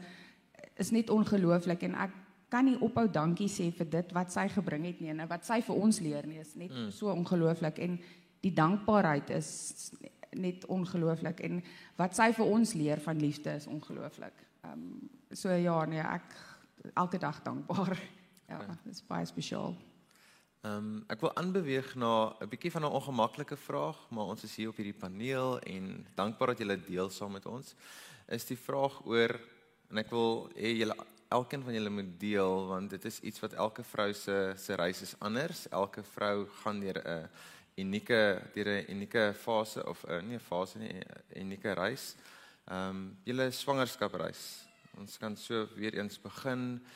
[0.81, 2.17] is net ongelooflik en ek
[2.53, 5.61] kan nie ophou dankie sê vir dit wat sy gebring het nie en wat sy
[5.65, 6.91] vir ons leer nie is net mm.
[6.93, 7.97] so ongelooflik en
[8.43, 9.53] die dankbaarheid is
[10.37, 11.61] net ongelooflik en
[12.01, 14.35] wat sy vir ons leer van liefde is ongelooflik.
[14.65, 16.35] Ehm um, so ja nee ek
[16.95, 17.97] elke dag dankbaar.
[18.53, 19.73] Ja, dit is baie spesiaal.
[20.63, 24.57] Ehm um, ek wil aanbeweeg na 'n bietjie van 'n ongemaklike vraag, maar ons is
[24.57, 27.75] hier op hierdie paneel en dankbaar dat julle deel saam met ons.
[28.29, 29.41] Is die vraag oor
[29.91, 30.95] en ek wil hê julle
[31.29, 35.03] elkeen van julle moet deel want dit is iets wat elke vrou se se reis
[35.03, 35.69] is anders.
[35.69, 37.29] Elke vrou gaan deur 'n
[37.77, 42.15] unieke deur 'n unieke fase of 'n nie 'n fase nie, 'n unieke reis.
[42.69, 44.67] Ehm um, julle swangerskapreis.
[44.97, 46.87] Ons kan so weer eens begin.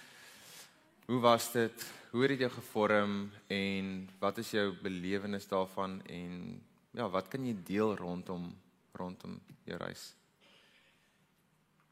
[1.06, 1.84] Hoe was dit?
[2.10, 7.44] Hoe het dit jou gevorm en wat is jou belewenis daarvan en ja, wat kan
[7.46, 8.48] jy deel rondom
[8.96, 9.36] rondom
[9.68, 10.14] jou reis?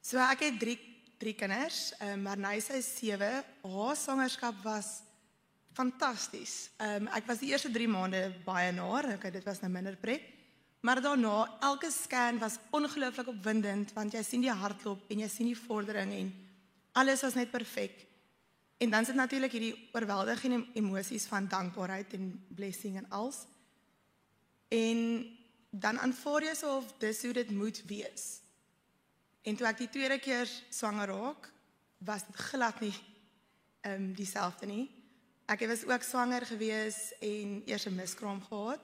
[0.02, 0.78] So ek het 3
[1.22, 3.28] 3 kinders, um, maar nou sy is 7.
[3.62, 4.88] Haar swangerskap was
[5.78, 6.72] fantasties.
[6.82, 9.94] Ehm um, ek was die eerste 3 maande baie naar, okay, dit was nou minder
[9.96, 10.26] pret.
[10.84, 15.48] Maar daarna, elke scan was ongelooflik opwindend want jy sien die hartklop en jy sien
[15.52, 16.34] die vordering en
[16.98, 18.04] alles was net perfek.
[18.76, 23.46] En dan sit natuurlik hierdie oorweldigende emosies van dankbaarheid en blessing en als.
[24.68, 25.26] En
[25.70, 28.40] dan aanvaar jy so of dis hoe dit moet wees.
[29.42, 31.50] En toe ek die tweede keer swanger raak,
[31.98, 32.94] was dit glad nie
[33.84, 34.84] ehm um, dieselfde nie.
[35.44, 38.80] Ek was ook swanger gewees en eers 'n miskraam gehad.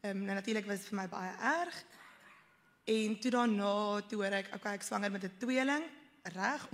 [0.00, 1.84] Ehm um, nou natuurlik was dit vir my baie erg.
[2.84, 5.84] En toe daarna toe hoor ek okay, ek swanger met 'n tweeling,
[6.22, 6.68] reg?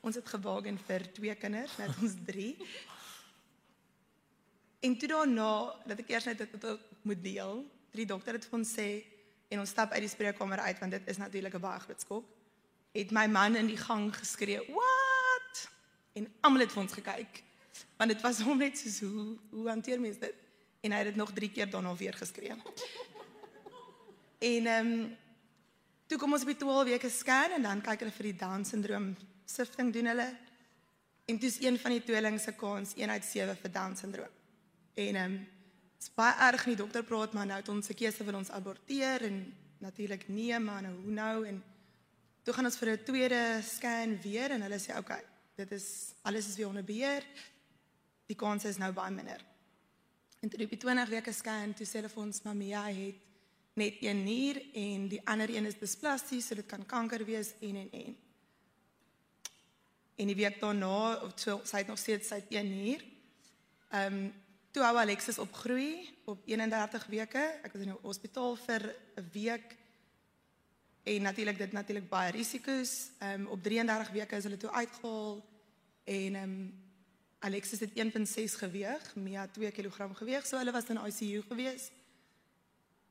[0.00, 2.56] Ons het gewagen vir twee kinders, net ons 3.
[4.82, 5.52] En toe daarna
[5.86, 6.66] dat ek eers net dit
[7.06, 7.64] moet deel,
[7.94, 8.88] die dokter het vir ons sê
[9.52, 12.26] en ons stap uit die spreekkamer uit want dit is natuurlik 'n baie groot skok.
[12.92, 15.70] Het my man in die gang geskree, "Wat?"
[16.14, 17.42] En almal het vir ons gekyk.
[17.96, 20.34] Want dit was hom net soos hoe hoe hanteer mens dit?
[20.80, 22.54] En hy het dit nog 3 keer daarna weer geskree.
[24.38, 25.16] En ehm um,
[26.06, 28.64] toe kom ons op die 12 weke scan en dan kyk hulle vir die Down
[28.64, 30.36] syndroom sifting doen hulle.
[31.24, 34.38] En dis een van die tweelings se kans 1 uit 7 vir Down syndroom.
[34.94, 35.46] En ehm um,
[36.02, 39.22] Dit's baie erg nie dokter praat maar nou het ons se keuse wil ons aborteer
[39.22, 39.36] en
[39.78, 41.60] natuurlik nee maar nou hoe nou en
[42.42, 45.22] toe gaan ons vir 'n tweede scan weer en hulle sê okay,
[45.54, 45.86] dit is
[46.22, 47.22] alles is weer onder beheer.
[48.26, 49.44] Die kans is nou baie minder.
[50.40, 53.16] En toe die 20 weke scan toe sê hulle vir ons mamma het
[53.74, 57.76] net een nier en die ander een is displasties, so dit kan kanker wees en
[57.76, 58.16] en en.
[60.16, 63.04] En die week daarna, of so, sy het nog steeds sy een nier.
[63.90, 64.32] Ehm um,
[64.72, 67.42] toe hou Alexis opgroei op 31 weke.
[67.60, 69.76] Ek was in die hospitaal vir 'n week.
[71.02, 73.10] En natuurlik dit natuurlik baie risiko's.
[73.18, 75.44] Ehm um, op 33 weke is hulle toe uitgehaal
[76.04, 76.82] en ehm um,
[77.42, 81.90] Alexis het 1.6 geweg, Mia 2 kg geweg, so hulle was in ICU gewees.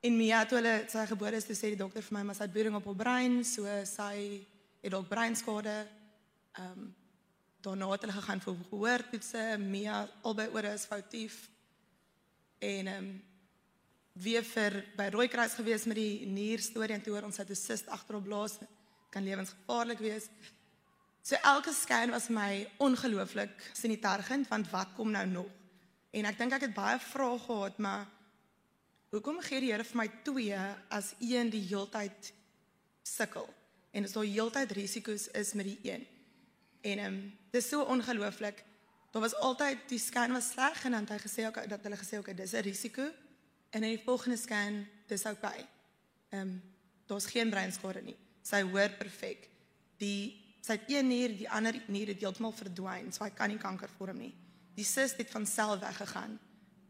[0.00, 2.46] En Mia toe hulle sy gebore is, toe sê die dokter vir my maar sy
[2.46, 4.40] het bloeding op haar brein, so sy
[4.80, 5.74] het ook breinskade.
[6.52, 6.94] Ehm um,
[7.62, 11.50] daarna het hulle gegaan vir gehoortoetse, Mia albei ore is foutief
[12.58, 13.22] en ehm um,
[14.12, 17.56] weer vir by Rooikruis gewees met die nier storie en toe hoor ons dat 'n
[17.56, 18.58] sist agterop blaas
[19.10, 20.28] kan lewensgevaarlik wees.
[21.22, 25.50] So elke scan was my ongelooflik sinitergend want wat kom nou nog?
[26.10, 28.06] En ek dink ek het baie vrae gehad, maar
[29.10, 32.32] hoekom gee die Here vir my twee as een die heeltyd
[33.02, 33.48] sukkel?
[33.92, 36.06] En is daar heeltyd risiko's is met die een.
[36.82, 38.64] En ehm um, dis so ongelooflik.
[39.10, 41.96] Daar was altyd die scan was sleg en dan het hy gesê okay, dat hulle
[41.96, 43.02] gesê okay, dis 'n risiko.
[43.70, 45.66] En in die volgende scan dis okay.
[46.28, 46.62] Ehm um,
[47.06, 48.16] daar's geen breinskade nie.
[48.42, 49.48] Sy hoor perfek.
[49.96, 53.58] Die sy het een nier, die ander nier het heeltemal verdwyn, so hy kan nie
[53.58, 54.34] kanker vorm nie.
[54.74, 56.38] Die sis het van self weggegaan.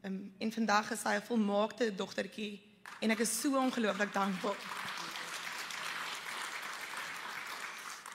[0.03, 2.61] Ehm um, en vandag is sy 'n volmaakte dogtertjie
[3.01, 4.82] en ek is so ongelooflik dankbaar.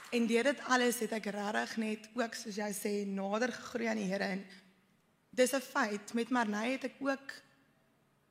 [0.09, 3.99] En deur dit alles het ek regtig net ook soos jy sê nader gegroei aan
[3.99, 4.45] die Here en
[5.35, 7.33] dis 'n feit met Marnay het ek ook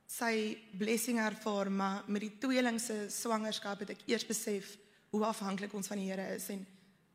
[0.06, 4.76] sy blessing ervaar maar met die tweeling se swangerskap het ek eers besef
[5.10, 6.66] hoe afhanklik ons van die Here is en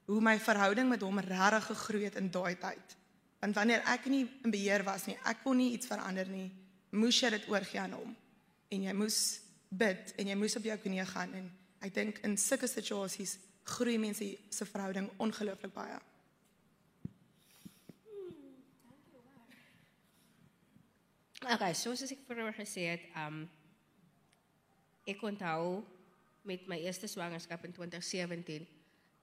[0.05, 2.97] hoe my verhouding met hom regtig gegroei het in daai tyd.
[3.39, 6.51] Want wanneer ek nie in beheer was nie, ek kon nie iets verander nie,
[6.91, 8.15] moes jy dit oorgee aan hom.
[8.69, 12.37] En jy moes bid en jy moes op jou knieë gaan en ek dink in
[12.37, 15.99] sulke situasies groei mense se verhouding ongelooflik baie.
[21.41, 23.41] Okay, soos ek vroeër gesê het, um
[25.09, 25.81] ek onthou
[26.45, 28.67] met my eerste swangerskap in 2017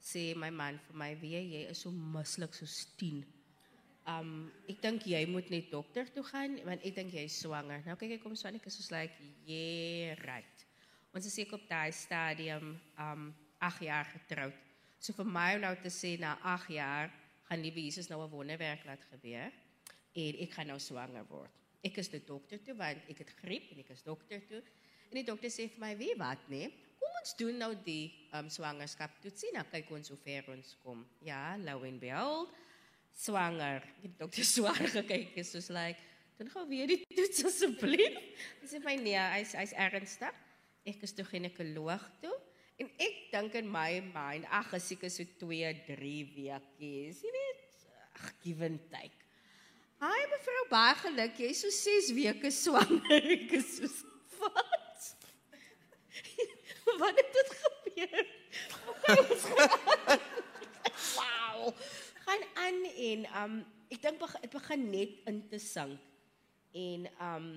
[0.02, 2.66] sê my man vir my, "Wie jy is so mislik so
[2.98, 3.24] 10."
[4.06, 7.82] Um ek dink jy moet net dokter toe gaan want ek dink jy is swanger.
[7.86, 10.66] Nou kyk ek kom so aan ek is so like, "Yeah, right."
[11.14, 14.54] Ons is seker op daai stadium um 8 jaar getroud.
[14.98, 17.12] So vir my om nou te sê na 8 jaar
[17.48, 19.52] gaan die Jesus nou 'n wonderwerk laat gebeur
[20.14, 21.52] en ek gaan nou swanger word.
[21.82, 24.62] Ek is die dokter toe want ek het griep en ek is dokter toe.
[25.10, 26.68] En die dokter sê vir my, "Wie wat nee?
[26.98, 31.06] Kom ons doen nou die um, swangerskap toetsie nou kyk ons hoe ver ons kom."
[31.20, 32.52] Ja, lo and behold,
[33.12, 33.82] swanger.
[34.02, 35.98] Die dokter swaar gekyk is soos like
[36.38, 38.18] Doen gou weer die toets asseblief.
[38.60, 40.36] Hy sê my nee, hy's hy's ernstig.
[40.86, 42.34] Ek is toe ginekoloog toe.
[42.78, 47.64] En ek dink in my mind, ag, as ek so 2, 3 weekies, jy weet,
[48.18, 49.16] ag, give and take.
[49.98, 53.24] Hi mevrou baie geluk, jy is so 6 weke swanger.
[53.34, 53.88] Ek is so
[54.38, 55.06] wat?
[57.00, 58.28] Wat het dit gebeur?
[61.18, 61.72] wow.
[62.28, 63.58] Gaan aan en um
[63.90, 65.98] ek dink dit begin net in te sink.
[66.78, 67.50] En um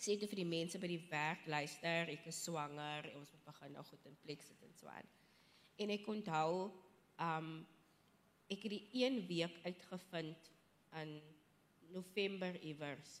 [0.00, 3.74] sê dit vir die mense by die werk, luister, ek is swanger, ons moet begin
[3.76, 5.10] nou goed in plek sit en so aan.
[5.80, 6.70] En ek onthou
[7.20, 7.50] um
[8.50, 10.48] ek het die een week uitgevind
[10.98, 11.12] in
[11.92, 13.20] November iewers.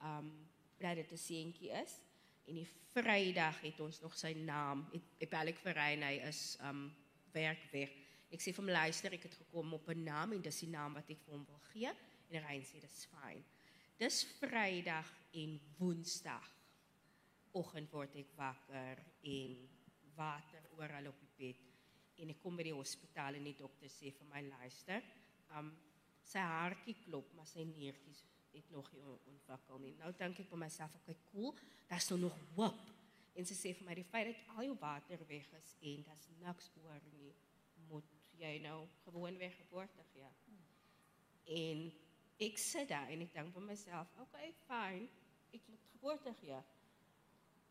[0.00, 0.30] Um
[0.78, 2.00] dat dit 'n seentjie is
[2.46, 4.86] en die Vrydag het ons nog sy naam.
[5.20, 6.94] Ek bel ek vir hy en hy is um
[7.32, 7.90] werk weg.
[8.30, 10.94] Ek sê vir hom luister, ek het gekom op 'n naam en dis die naam
[10.94, 11.92] wat ek vir hom wil gee
[12.30, 13.44] en hy sê dis fyn.
[13.98, 16.52] Dis Vrydag en Woensdag.
[17.56, 19.00] Oggend word ek wakker
[19.32, 19.56] en
[20.16, 21.64] water oral op die bed
[22.22, 25.04] en ek kom by die hospitaal en die dokter sê vir my luister,
[25.58, 25.74] um
[26.26, 28.22] sy hartjie klop, maar sy niertjies
[28.56, 29.92] het nog nie ontwikkel nie.
[30.00, 31.52] Nou dink ek by myself, okay, cool,
[31.90, 32.80] daar's nou nog hoop.
[33.36, 36.30] En sy sê vir my die feit dat al jou water weg is en daar's
[36.40, 37.34] niks oor nie,
[37.90, 40.30] moet jy nou gewoon weer geboorte gee.
[41.56, 41.84] En
[42.42, 45.04] ek sit daar en ek dink by myself, okay, fyn,
[45.54, 46.58] ek moet geboorte gee.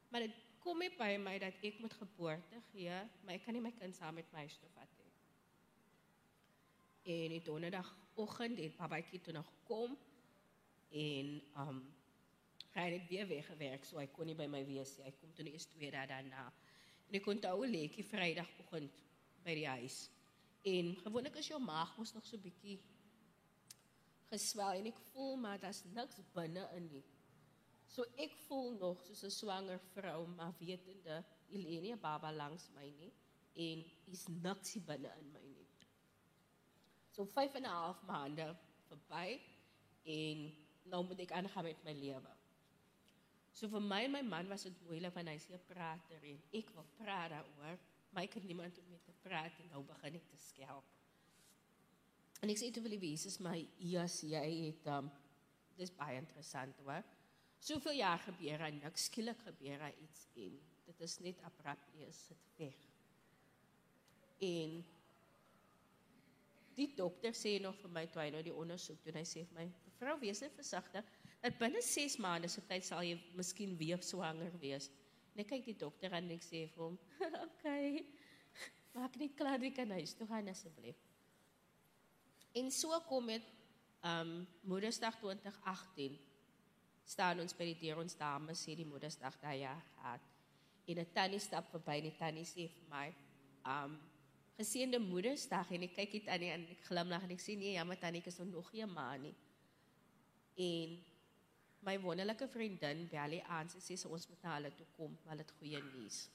[0.09, 3.63] Maar dit kom nie by my dat ek moet geboorte gee, maar ek kan nie
[3.63, 5.11] my kind saam met my stof vat nie.
[7.15, 9.97] En die donderdagoggend het babatjie toe nog gekom
[10.95, 11.35] en
[11.65, 11.83] um
[12.75, 15.05] hy het weer weggewerk, so hy kon nie by my wees nie.
[15.07, 16.49] Hy kom toe eers twee dae daarna.
[17.07, 19.03] En ek kon toe lekker Vrydagoggend
[19.45, 19.99] by die huis.
[20.67, 22.79] En gewoonlik is jou maag mos nog so bietjie
[24.31, 27.03] geswel en ek voel maar daar's niks binne in nie.
[27.87, 33.13] So ek voel nog soos 'n swanger vrou, maar wetende Elenie baba langs my nie
[33.55, 35.67] en is niks binne in my nie.
[37.11, 39.39] So 5 en 'n half maande verby
[40.03, 40.51] en
[40.83, 42.33] nou moet ek aangaan met my lewe.
[43.55, 46.73] So vir my en my man was dit moeilik want hy sê prater en ek
[46.75, 47.79] wil praat daaroor,
[48.11, 50.83] maar ek het niemand om mee te praat en nou begin ek te skel.
[52.43, 55.07] En ek sê toe vir Jesus my eers jy het um
[55.79, 57.03] dis baie interessant hoor.
[57.59, 62.19] Soveel jaar gebeur en niks skielik gebeur hy iets en dit is net abrupt eers
[62.29, 62.83] dit weg.
[64.45, 64.75] En
[66.75, 69.61] die dokter sê nog vir my toe hy nou die ondersoek doen hy sê vir
[69.61, 69.67] my
[69.99, 71.07] vrou wees net versigtig
[71.41, 74.89] dat binne 6 maande se tyd sal jy miskien weer swanger wees.
[75.33, 77.43] En ek kyk die dokter aan en ek sê vir hom, "Oké.
[77.45, 78.05] Okay,
[78.95, 80.99] maak net klaar die kan huis toe gaan asseblief."
[82.55, 83.51] En so kom dit
[84.05, 86.17] um Moedersdag 2018
[87.05, 90.21] staan ons by die deur ons dames sê die Moedersdag daai jaar gehad.
[90.87, 93.07] En 'n tannie stap verby en die tannie sê vir my,
[93.65, 93.97] um
[94.57, 97.99] geseënde Moedersdag en ek kyk dit aan en ek glimlag en ek sê nee, jammer
[97.99, 99.35] tannie, ek is nog nie 'n ma nie.
[100.55, 100.97] En
[101.85, 105.51] my wonderlike vriendin Belly aan sy sê ons moet na hulle toe kom, hulle het
[105.59, 106.29] goeie nuus.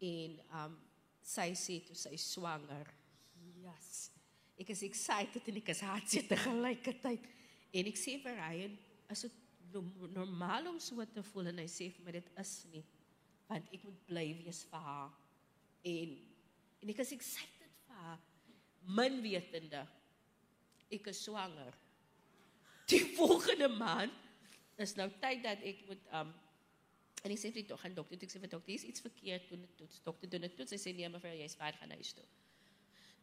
[0.00, 0.78] En um
[1.22, 2.86] sy sê toe sy swanger.
[3.60, 4.10] Yes.
[4.58, 7.24] Ek is excited en ek is hartseer te gelykertyd.
[7.72, 8.76] En ek sê vir Ryan,
[9.12, 9.42] is dit
[10.14, 12.84] normaal om so te voel en hy sê vir my dit is nie
[13.46, 15.10] want ek moet bly wees vir haar.
[15.86, 16.14] En
[16.82, 18.22] en ek is excited vir haar.
[18.98, 19.84] Min wetende
[20.92, 21.74] ek is swanger
[22.90, 24.12] die volgende maand
[24.82, 26.32] is nou tyd dat ek moet um
[27.26, 29.64] en ek sê vir die dokter, dokter, ek sê vir dokter, is iets verkeerd doen
[29.64, 30.02] dit toets.
[30.04, 30.70] Dokter doen dit toets.
[30.76, 32.26] Sy sê nee, mevrou, jy's veilig gaan huis toe.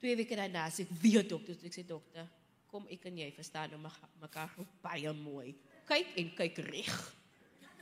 [0.02, 2.28] Twee weke daarna sê ek weer dokter, ek sê dokter,
[2.68, 3.80] kom ek en jy verstaan nou
[4.20, 5.54] mekaar baie mooi.
[5.90, 6.92] Kyk en kyk reg.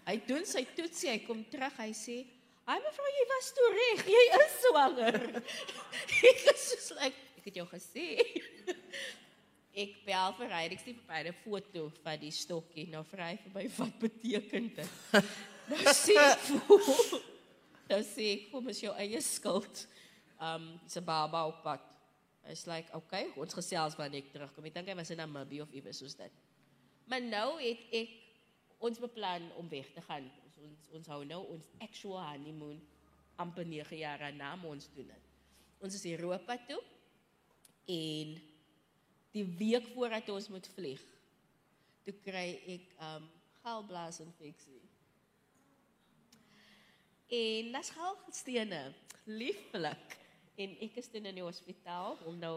[0.07, 2.17] Hy doen sy toetsie, hy kom terug, hy sê,
[2.65, 4.05] "Ai mevrou, jy was toe reg.
[4.15, 5.19] Jy is swanger."
[6.31, 8.07] ek sê so like, ek het jou gesê.
[9.83, 12.87] ek bel vir hy, ek stuur vir hy 'n foto van die stokkie.
[12.91, 14.91] Nou vra hy vir my wat beteken dit?
[15.71, 16.49] nou sê ek
[17.91, 19.85] Nou sê ek vir my jou eie skuld.
[20.41, 21.81] Um dis 'n baba op pad.
[22.47, 25.73] Hy's like, "Okay, ons gesels wanneer ek terugkom." Ek dink hy was in Namibië of
[25.73, 26.31] iewers soos dit.
[27.11, 28.11] Maar nou het ek
[28.79, 30.29] ons beplan om weg te gaan.
[30.45, 32.77] Ons ons, ons hou nou ons actual honeymoon
[33.41, 35.25] amper 9 jaar na ons doen dit.
[35.83, 36.79] Ons is Europa toe
[37.91, 38.31] en
[39.35, 41.03] die week voordat ons moet vlieg.
[42.05, 42.47] Toe kry
[42.77, 43.27] ek um
[43.61, 44.79] galblaasinfeksie.
[47.31, 48.81] En dis galstene,
[49.27, 50.17] lieflik.
[50.55, 52.55] En ek is toe in die hospitaal om nou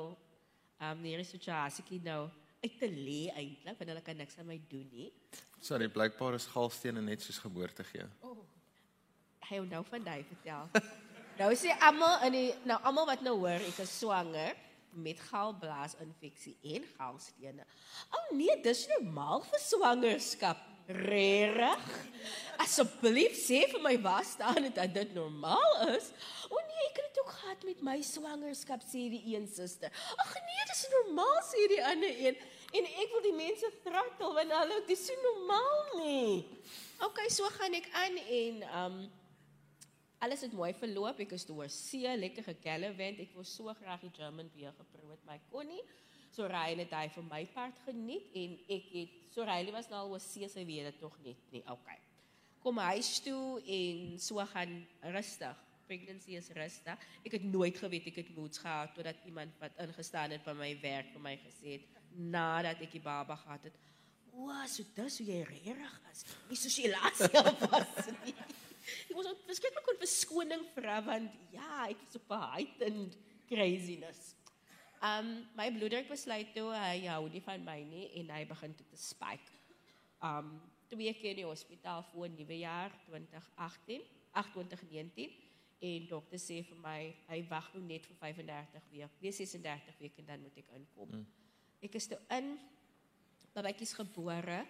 [0.78, 2.22] um hierdie situasie nou
[2.64, 5.10] uit te lê eintlik want hulle kan niks aan my doen nie.
[5.64, 8.04] Sorry, blykbaar is galstene net soos geboorte gee.
[9.44, 10.68] Hy hou nou van daai vertel.
[11.40, 14.54] nou sê almal in die nou almal wat nou hoor ek is swanger
[14.94, 17.66] met galblaasinfeksie en galstene.
[18.10, 20.70] O oh nee, dis normaal vir swangerskap.
[20.84, 21.84] Regtig?
[22.60, 26.10] Asseblief sê vir my was staan dit dat dit normaal is.
[26.50, 29.88] O nee, ek het dit ook gehad met my swangerskap sê die een suster.
[30.20, 32.44] Ag nee, dis normaal sê die ander een.
[32.74, 36.40] En ek wil die mense trattel want hulle dis so normaal nie.
[37.06, 38.96] OK, so gaan ek aan en um
[40.24, 41.20] alles het mooi verloop.
[41.20, 43.20] Ek is deur see lekker gegallivant.
[43.22, 45.82] Ek wou so graag die German beer geproe het, maar ek kon nie.
[46.34, 50.00] So Ryan het hy vir my part geniet en ek het so Riley was nou
[50.00, 51.62] al oor see sy weet dit tog net nie.
[51.70, 52.00] Okay.
[52.64, 54.80] Kom huis toe en so gaan
[55.14, 55.60] rustig.
[55.86, 57.08] Pregnancy is rustig.
[57.24, 60.70] Ek het nooit geweet ek het moods gehad totdat iemand wat ingestaan het by my
[60.82, 63.78] werk vir my gesê het nadat ek die baba gehad het.
[64.34, 66.24] O, so dis hoe jy regtig is.
[66.50, 68.34] Nie soos jy laas jaar was nie.
[68.84, 73.18] Ek was verskriklik kon verskoning vra want ja, ek is op 'n heightened
[73.48, 74.34] craziness.
[75.04, 78.86] Um my bloeddruk besluit toe hy hou nie van my nie en hy begin toe
[78.90, 79.52] te spike.
[80.24, 80.56] Um
[80.88, 85.43] twee keer in die hospitaal voor nuwe jaar 2018, 2019
[85.84, 90.22] en dokter sê vir my hy wag nou net vir 35 weke, weer 36 weke
[90.22, 91.10] en dan moet ek inkom.
[91.12, 91.26] Mm.
[91.84, 92.54] Ek is toe in
[93.54, 94.62] babatjies gebore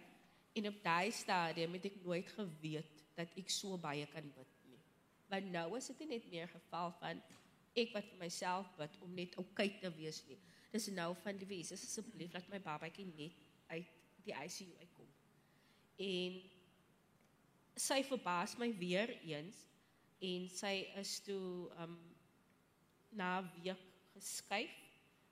[0.55, 4.81] en op daai stadium het ek nooit geweet dat ek so baie kan bid nie.
[5.31, 7.23] Want nou is dit net meer geval van
[7.75, 10.39] ek wat vir myself bid om net oukei te wees nie.
[10.75, 13.39] Dis nou van die Jesus asseblief laat my babatjie net
[13.71, 13.95] uit
[14.27, 15.11] die ICU uitkom.
[16.03, 16.41] En
[17.79, 19.63] sy verbaas my weer eens
[20.21, 21.99] en sy is toe um
[23.11, 23.81] na 'n week
[24.15, 24.75] geskuif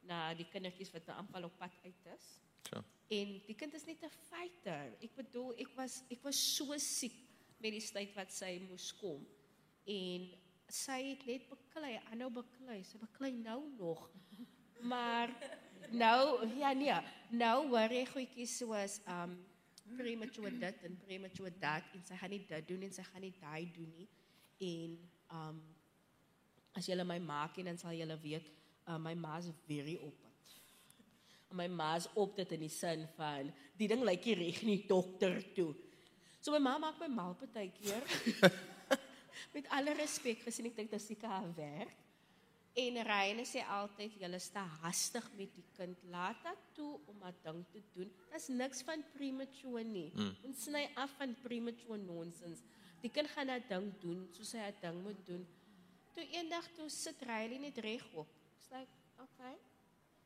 [0.03, 2.27] na die kindertjies wat nou amper op pad uit is.
[2.71, 2.83] Ja.
[3.13, 4.95] En die kind is net 'n fighter.
[5.01, 7.15] Ek bedoel, ek was ek was so siek
[7.59, 9.27] met die tyd wat sy moes kom.
[9.87, 10.31] En
[10.69, 14.11] sy het net beklei, aanhou beklei, sy beklei nou nog.
[14.81, 15.31] Maar
[15.91, 16.95] nou, ja nee,
[17.31, 19.37] nou hoor jy goedjies soos um
[19.97, 23.35] premature dit en premature dat en sy gaan nie dit doen en sy gaan nie
[23.41, 24.09] daai doen nie.
[24.63, 24.99] En
[25.37, 25.61] um
[26.73, 28.47] as jy my maak en dan sal jy weet,
[28.89, 30.31] uh, my ma's very open.
[31.53, 35.37] My ma's op dit in die sin van die ding lyk nie reg nie dokter
[35.53, 35.75] toe.
[36.41, 38.01] So my ma maak my mal partykeer.
[39.55, 41.99] met alle respek gesien ek dink dit is seker haar werk.
[42.73, 45.99] En Reine sê altyd jy is te hastig met die kind.
[46.09, 48.09] Laat dit toe om 'n ding te doen.
[48.33, 50.11] Dit's niks van premature nie.
[50.15, 50.33] Mm.
[50.49, 52.65] Ons sny af van premature nonsens.
[53.03, 55.47] Die kind gaan dat ding doen soos hy 'n ding moet doen.
[56.15, 58.29] Toe eendag toe sit Reine net reg op.
[58.57, 59.57] Ek's like, okay.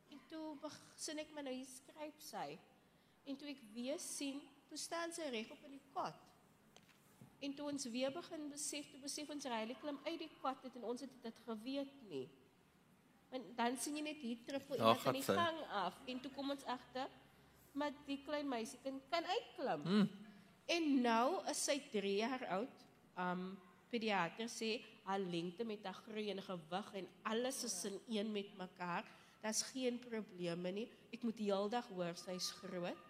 [0.09, 2.59] En toe begin ek my nou hier skryf sy.
[3.25, 6.25] En toe ek weer sien, toe staan sy reg op in die kot.
[7.39, 10.75] En toe ons weer begin besef, toe besef ons hy klim uit die kwad het
[10.75, 12.29] en ons het dit geweet nie.
[13.29, 16.49] Want dan sien jy net hier voor iemand in die gang af en toe kom
[16.49, 17.09] ons agter
[17.77, 19.81] maar die klein meisie kan kan uitklim.
[19.81, 20.09] Hmm.
[20.67, 22.83] En nou is sy 3 jaar oud.
[23.17, 23.47] Um
[23.87, 28.49] pediater sê haar lengte met haar groei en gewig en alles is in een met
[28.59, 29.05] mekaar.
[29.41, 30.87] Daar's geen probleme nie.
[31.13, 33.05] Ek moet die hele dag hoor sy's groot.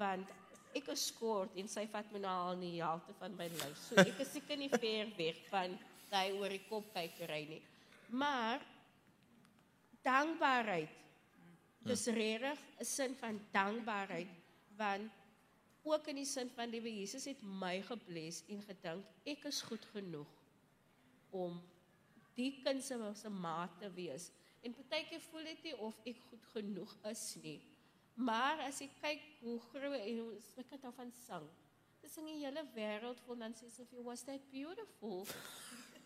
[0.00, 0.32] Want
[0.74, 3.78] ek is kort en sy vat my nou al in die helfte van my lyf.
[3.84, 5.78] So ek is seker nie ver weg van
[6.10, 7.62] daai oor die kop kykery nie.
[8.10, 8.62] Maar
[10.02, 10.98] dankbaarheid.
[11.86, 14.28] Dis regtig 'n sin van dankbaarheid
[14.76, 15.19] want
[15.82, 19.84] ook in die sin van die Jesus het my gebless en gedink ek is goed
[19.94, 20.28] genoeg
[21.30, 21.60] om
[22.36, 24.30] die kind se maat te wees.
[24.62, 27.58] En partykeer voel dit nie of ek goed genoeg is nie.
[28.20, 31.46] Maar as ek kyk hoe groot en hoe ek kan daarvan sing.
[32.00, 35.24] Dis in die hele wêreld vol dan sê sy was that beautiful.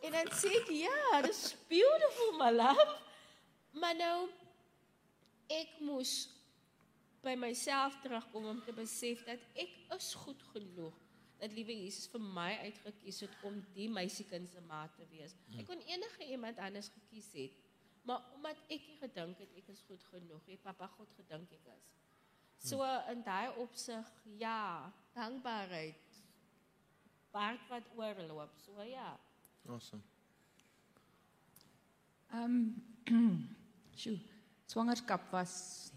[0.05, 2.87] en dan sê ek ja, dis beautiful my love.
[3.75, 4.19] Maar nou
[5.51, 6.29] ek moes
[7.25, 11.01] by myself terugkom om te besef dat ek is goed genoeg
[11.41, 15.35] dat liewe Jesus vir my uitgekies het om die meisiekind se ma te wees.
[15.59, 17.59] Ek kon enige iemand anders gekies het.
[18.05, 21.91] Maar omdat ek gedink het ek is goed genoeg, het pappa God gedink ek is.
[22.65, 24.09] So in daai opsig,
[24.41, 26.21] ja, dankbaarheid.
[27.35, 28.55] Baart wat oorloop.
[28.65, 29.11] So ja.
[29.69, 30.03] Awesome.
[32.33, 32.57] Ehm
[33.13, 33.37] um,
[34.01, 34.17] sjoe,
[34.67, 35.91] swangerskap was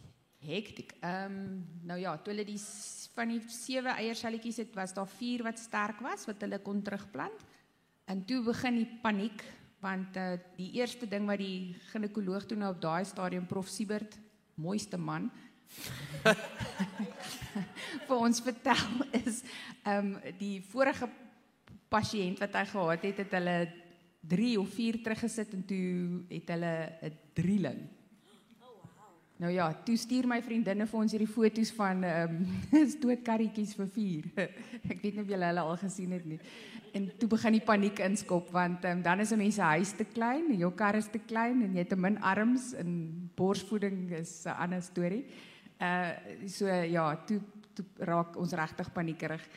[0.43, 0.93] hektiek.
[1.01, 2.59] Ehm um, nou ja, toe hulle die
[3.17, 7.45] van die sewe eierselletjies het, was daar vier wat sterk was wat hulle kon terugplant.
[8.05, 9.43] En toe begin die paniek
[9.79, 14.15] want uh, die eerste ding wat die ginekoloog toe nou op daai stadium prof Siebert,
[14.55, 15.29] mooiste man,
[18.07, 19.43] vir ons vertel is
[19.83, 21.09] ehm um, die vorige
[21.91, 23.57] pasiënt wat hy gehad het, het hulle
[24.27, 26.73] 3 of 4 teruggesit en toe het hulle
[27.07, 27.79] 'n drieling.
[29.37, 32.39] Nou ja, toe stuur my vriendinne vir ons hierdie foto's van ehm
[32.73, 34.23] um, stootkarretjies vir vier.
[34.91, 36.39] Ek weet nie of julle hulle al gesien het nie.
[36.97, 40.05] En toe begin die paniek inskop want um, dan is 'n mens se huis te
[40.05, 44.45] klein, jou kar is te klein en jy het te min arms en borsvoeding is
[44.45, 45.25] 'n ander storie.
[45.77, 46.17] Uh
[46.47, 47.41] so ja, toe
[47.75, 49.47] toe raak ons regtig paniekerig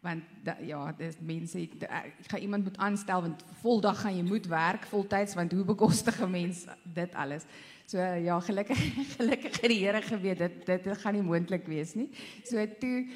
[0.00, 4.46] want da, ja, dis mense ek gaan iemand moet aanstel want voldag gaan jy moet
[4.46, 7.46] werk voltyds want hoe bekostig 'n mens dit alles?
[7.90, 8.78] So ja, gelukkig
[9.18, 12.06] gelukkig het die Here geweet dit dit gaan nie moontlik wees nie.
[12.46, 13.08] So toe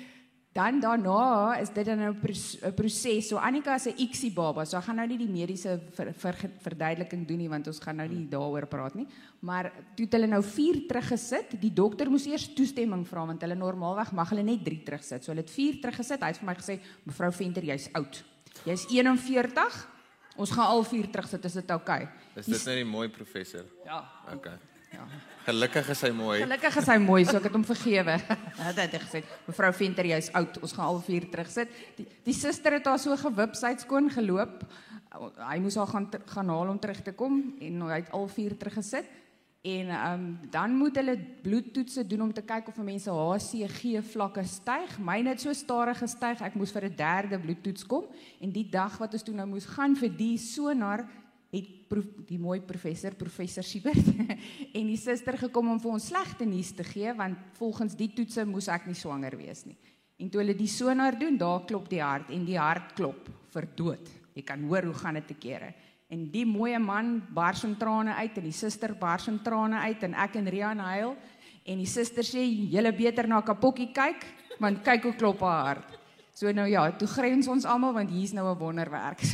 [0.55, 3.29] dan daarna is dit dan nou 'n proses.
[3.29, 4.65] So Annika is 'n ICSI baba.
[4.65, 7.97] So ek gaan nou nie die mediese ver, ver, verduideliking doen nie want ons gaan
[7.97, 9.07] nou nie daaroor praat nie.
[9.41, 11.61] Maar toe het hulle nou 4 teruggesit.
[11.61, 15.25] Die dokter moes eers toestemming vra want hulle normaalweg mag hulle net 3 terugsit.
[15.25, 16.21] So hulle het 4 teruggesit.
[16.21, 18.25] Hy het vir my gesê, "Mevrou Venter, jy's oud.
[18.65, 19.94] Jy's 41."
[20.37, 22.03] Ons gaan al vier terugsit, is dit oukei?
[22.03, 22.41] Okay?
[22.43, 23.65] Is dit net 'n mooi professor?
[23.85, 24.05] Ja.
[24.35, 24.59] Okay.
[24.95, 25.07] Ja.
[25.45, 26.39] Gelukkig is hy mooi.
[26.41, 28.15] Gelukkig is hy mooi, so ek het hom vergewe.
[28.69, 30.59] Het hy gesê, "Mevrou Venter, jy's oud.
[30.63, 34.11] Ons gaan al vier terugsit." Die, die suster het haar so gewip, sy het skoon
[34.11, 34.65] geloop.
[35.39, 38.57] Hy moes haar gaan gaan haal om terug te kom en hy het al vier
[38.57, 39.05] teruggesit.
[39.65, 44.99] En um, dan moet hulle bloedtoetse doen om te kyk of mense HCG vlakke styg.
[45.01, 48.05] Myne het so stadig gestyg, ek moes vir 'n derde bloedtoets kom
[48.45, 51.07] en die dag wat ons toe nou moes gaan vir die sonar
[51.51, 54.05] het proef, die mooi professor professor Siebert
[54.79, 58.45] en die suster gekom om vir ons slegte nuus te gee want volgens die toetse
[58.45, 59.79] moes ek nie swanger wees nie.
[60.21, 63.67] En toe hulle die sonar doen, daar klop die hart en die hart klop vir
[63.75, 64.13] dood.
[64.35, 65.73] Jy kan hoor hoe gaan dit te kere.
[66.15, 70.03] En die mooie man bars in trane uit en die suster bars in trane uit
[70.07, 71.15] en ek en Rian huil
[71.65, 74.23] en die suster sê julle beter na Kapokkie kyk
[74.63, 75.97] want kyk hoe klop haar hart.
[76.35, 79.25] So nou ja, toe grens ons almal want hier's nou 'n wonderwerk.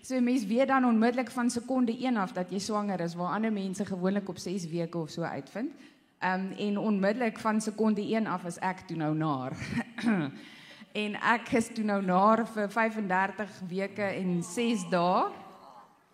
[0.00, 3.34] So so mense weet dan onmiddellik van sekonde 1 af dat jy swanger is waar
[3.34, 5.70] ander mense gewoonlik op 6 weke of so uitvind.
[6.18, 9.52] Ehm um, en onmiddellik van sekonde 1 af is ek toe nou naar.
[11.04, 15.39] en ek is toe nou naar vir 35 weke en 6 dae.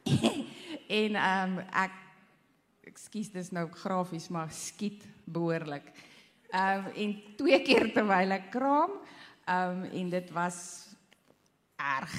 [1.00, 1.94] en ehm um, ek
[2.86, 5.88] ekskuus dis nou grafies maar skiet behoorlik.
[6.50, 8.98] Ehm um, en twee keer terwyl ek kraam,
[9.44, 10.58] ehm um, en dit was
[11.76, 12.16] erg.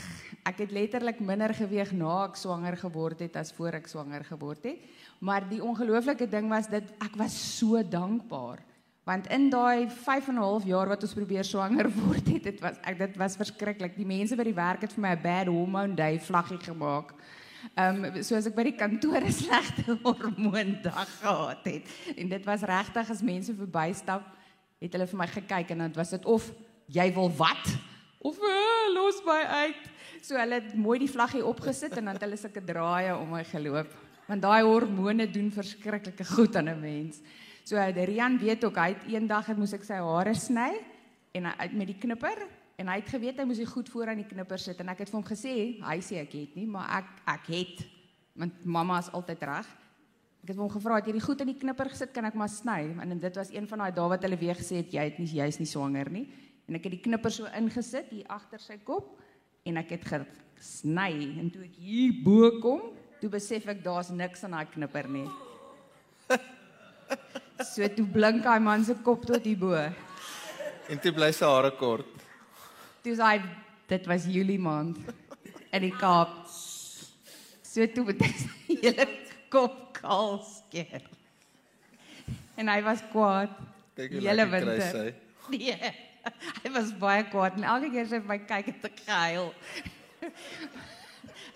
[0.48, 4.64] Ek het letterlik minder geweg na ek swanger geword het as voor ek swanger geword
[4.64, 4.84] het.
[5.20, 8.62] Maar die ongelooflike ding was dit ek was so dankbaar
[9.08, 12.60] want in daai 5 en 'n half jaar wat ons probeer swanger word het dit
[12.60, 15.48] was ek dit was verskriklik die mense by die werk het vir my 'n bad
[15.48, 17.14] hormone day vlaggie gemaak
[17.76, 21.84] Ehm um, soos ek by die kantoor 'n slegte hormoondag gehad het.
[22.16, 24.24] En dit was regtig as mense verbystap,
[24.80, 26.52] het hulle vir my gekyk en dan was dit of
[26.88, 27.66] jy wil wat
[28.22, 29.84] of uh, los my uit.
[30.22, 33.44] So hulle het mooi die vlaggie opgesit en dan het hulle sulke draaie om my
[33.44, 33.94] geloop.
[34.28, 37.22] Want daai hormone doen verskriklike goed aan 'n mens.
[37.64, 40.72] So Rian weet ook hy het eendag het moes ek sy hare sny
[41.34, 42.48] en uit met die knipper
[42.78, 45.02] en hy het geweet hy moes hy goed voor aan die knipper sit en ek
[45.02, 47.86] het vir hom gesê hy sê ek het nie maar ek ek het
[48.38, 49.70] want mamma is altyd reg.
[50.46, 52.12] Ek het hom gevra het jy die goed in die knipper gesit?
[52.14, 52.94] Kan ek maar sny?
[53.02, 55.28] En dit was een van daai dae wat hulle weer gesê het jy het nie
[55.40, 56.28] jy's nie swanger nie.
[56.70, 59.18] En ek het die knipper so ingesit hier agter sy kop
[59.68, 61.12] en ek het gesny.
[61.42, 65.28] En toe ek hier bo kom toe besef ek daar's niks aan daai knipper nie.
[67.66, 69.74] So toe blink hy man se kop tot hier bo.
[70.94, 72.17] En toe bly sy hare kort
[73.08, 73.38] toe hy
[73.88, 74.98] dit was Julie maand
[75.72, 76.34] in die Kaap.
[77.64, 78.32] So toe het hy
[78.84, 79.08] hele
[79.54, 81.06] kop kaal skeer.
[82.58, 83.54] En hy was kwaad.
[83.98, 85.08] Kyk hoe hele winter.
[85.48, 85.94] Nee.
[86.60, 89.46] Hy was baie kwaad en elke keer as hy my kyk het ek gehuil.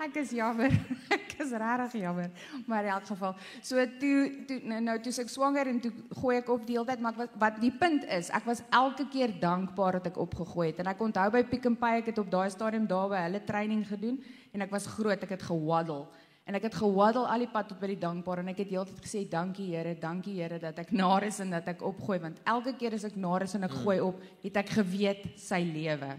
[0.01, 0.73] Ek is jammer.
[1.15, 2.31] Ek is regtig jammer.
[2.65, 4.15] Maar in elk geval, so toe
[4.49, 7.17] toe nou, nou toe ek swanger en toe gooi ek op die hele tyd, maar
[7.19, 10.81] wat wat die punt is, ek was elke keer dankbaar dat ek opgegooi het.
[10.81, 13.43] En ek onthou by Pick n Pay, ek het op daai stadium daar by hulle
[13.45, 14.17] training gedoen
[14.55, 16.07] en ek was groot, ek het gewaddel.
[16.49, 19.05] En ek het gewaddel al die pad tot by die dankbaar en ek het heeltyd
[19.05, 22.73] gesê dankie Here, dankie Here dat ek naar is en dat ek opgooi want elke
[22.79, 26.15] keer as ek naar is en ek gooi op, het ek geweet sy lewe.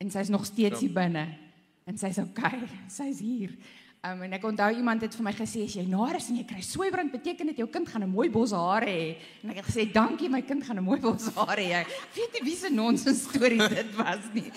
[0.00, 1.49] En sy's nog steeds hier binne
[1.90, 3.54] en sy's okay, sy's hier.
[4.00, 6.62] Um, en ek onthou iemand het vir my gesê as jy nares en jy kry
[6.64, 9.16] sweibrand beteken dit jou kind gaan 'n mooi bos hare hê.
[9.42, 11.84] En ek het gesê dankie my kind gaan 'n mooi bos hare hê.
[12.16, 14.50] Weet nie wie se nonsens storie dit was nie.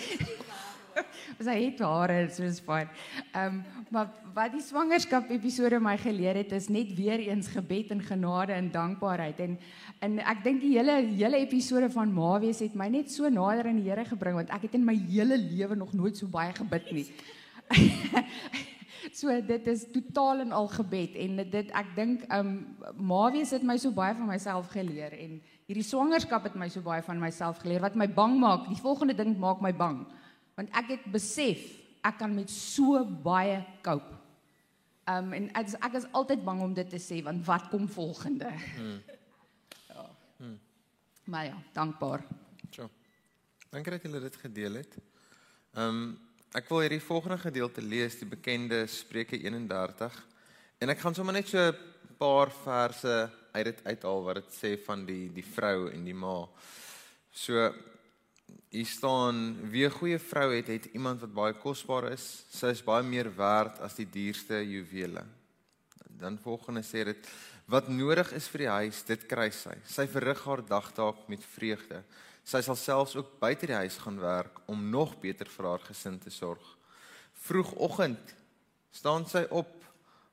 [1.38, 2.90] Sy het hare soos fyn.
[3.32, 3.64] Ehm um,
[3.94, 8.52] maar wat die swangerskap episode my geleer het is net weer eens gebed en genade
[8.56, 9.58] en dankbaarheid en
[10.02, 13.78] en ek dink die hele hele episode van Mawees het my net so nader aan
[13.78, 16.90] die Here gebring want ek het in my hele lewe nog nooit so baie gebid
[16.96, 17.06] nie.
[19.20, 22.52] so dit is totaal en al gebed en dit ek dink um
[22.98, 27.04] Mawies het my so baie van myself geleer en hierdie swangerskap het my so baie
[27.06, 28.66] van myself geleer wat my bang maak.
[28.72, 30.02] Die volgende ding maak my bang
[30.54, 31.62] want ek het besef
[32.04, 34.20] ek kan met so baie cope.
[35.08, 37.88] Um en ek is, ek is altyd bang om dit te sê want wat kom
[37.88, 38.52] volgende?
[38.76, 39.00] Hmm.
[39.94, 40.04] Ja.
[40.36, 40.58] Hmm.
[41.30, 42.24] Maar ja, dankbaar.
[42.70, 42.88] Tjoh.
[43.70, 44.96] Dankie dat julle dit gedeel het.
[45.72, 46.16] Um
[46.54, 50.14] Ek wil hierdie volgende gedeelte lees, die bekende Spreuke 31.
[50.78, 51.74] En ek gaan sommer net so 'n
[52.14, 53.14] paar verse
[53.50, 56.46] uit dit uithaal wat dit sê van die die vrou en die ma.
[57.32, 57.74] So
[58.74, 62.44] hier staan wie 'n goeie vrou het, het iemand wat baie kosbaar is.
[62.50, 65.24] Sy is baie meer werd as die duurste juwele.
[66.08, 67.28] Dan volgende sê dit
[67.66, 69.74] wat nodig is vir die huis, dit kry sy.
[69.86, 72.02] Sy verrig haar dagtaak met vreugde.
[72.44, 76.18] Sy sal selfs ook buite die huis gaan werk om nog beter vir haar gesin
[76.18, 76.76] te sorg.
[77.32, 78.34] Vroegoggend
[78.90, 79.84] staan sy op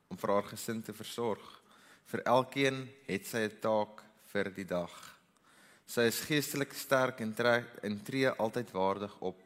[0.08, 1.62] om vir haar gesin te versorg.
[2.06, 5.11] Vir elkeen het sy 'n taak vir die dag.
[5.86, 9.40] Sy is geestelik sterk en trek en tree altyd waardig op.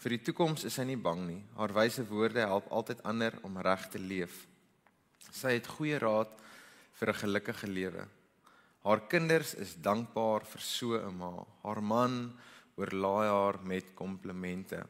[0.00, 1.42] Vir die toekoms is sy nie bang nie.
[1.56, 4.46] Haar wyse woorde help altyd ander om reg te leef.
[5.30, 6.32] Sy het goeie raad
[7.00, 8.06] vir 'n gelukkige lewe.
[8.84, 11.44] Haar kinders is dankbaar vir so 'n ma.
[11.62, 12.32] Haar man
[12.76, 14.86] oorlaai haar met komplimente.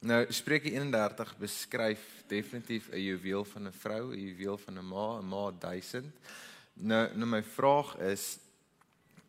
[0.00, 5.18] Nou Spreuke 31 beskryf definitief 'n juweel van 'n vrou, 'n juweel van 'n ma,
[5.18, 6.14] 'n ma duisend.
[6.74, 8.38] Nou nou my vraag is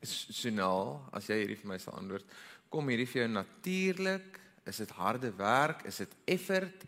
[0.03, 2.25] Sunal, as jy hierdie vir my sal antwoord,
[2.69, 4.39] kom hierdie vir jou natuurlik?
[4.67, 5.85] Is dit harde werk?
[5.85, 6.83] Is dit effort?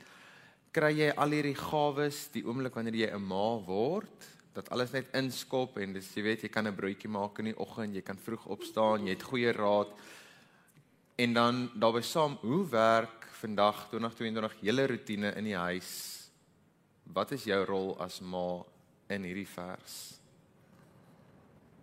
[0.72, 4.40] Kry jy al hierdie gawes die oomblik wanneer jy 'n ma word?
[4.60, 7.60] dat alles net inskop en dis jy weet jy kan 'n broodjie maak in die
[7.60, 9.92] oggend, jy kan vroeg opstaan, jy het goeie raad.
[11.18, 16.30] En dan daarbey saam, hoe werk vandag 2022 hele rotine in die huis?
[17.04, 18.64] Wat is jou rol as ma
[19.10, 20.19] in hierdie vers?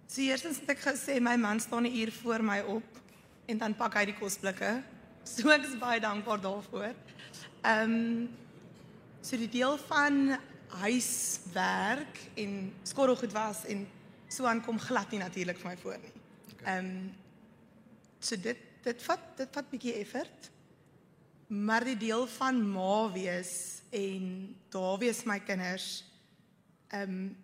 [0.07, 2.89] So eerstens het ek gesê my man staan 'n uur voor my op
[3.47, 4.83] en dan pak hy die kosblikke.
[5.25, 6.95] So ek is baie dankbaar daarvoor.
[7.63, 8.29] Ehm um,
[9.21, 10.39] so die deel van
[10.69, 13.89] huiswerk en skorrelgoed was en
[14.29, 16.13] so aankom glad nie natuurlik vir my voor nie.
[16.65, 17.15] Ehm um,
[18.21, 20.51] so dit dit vat dit vat bietjie effort.
[21.49, 26.05] Maar die deel van ma wees en daar wees my kinders
[26.91, 27.37] ehm um,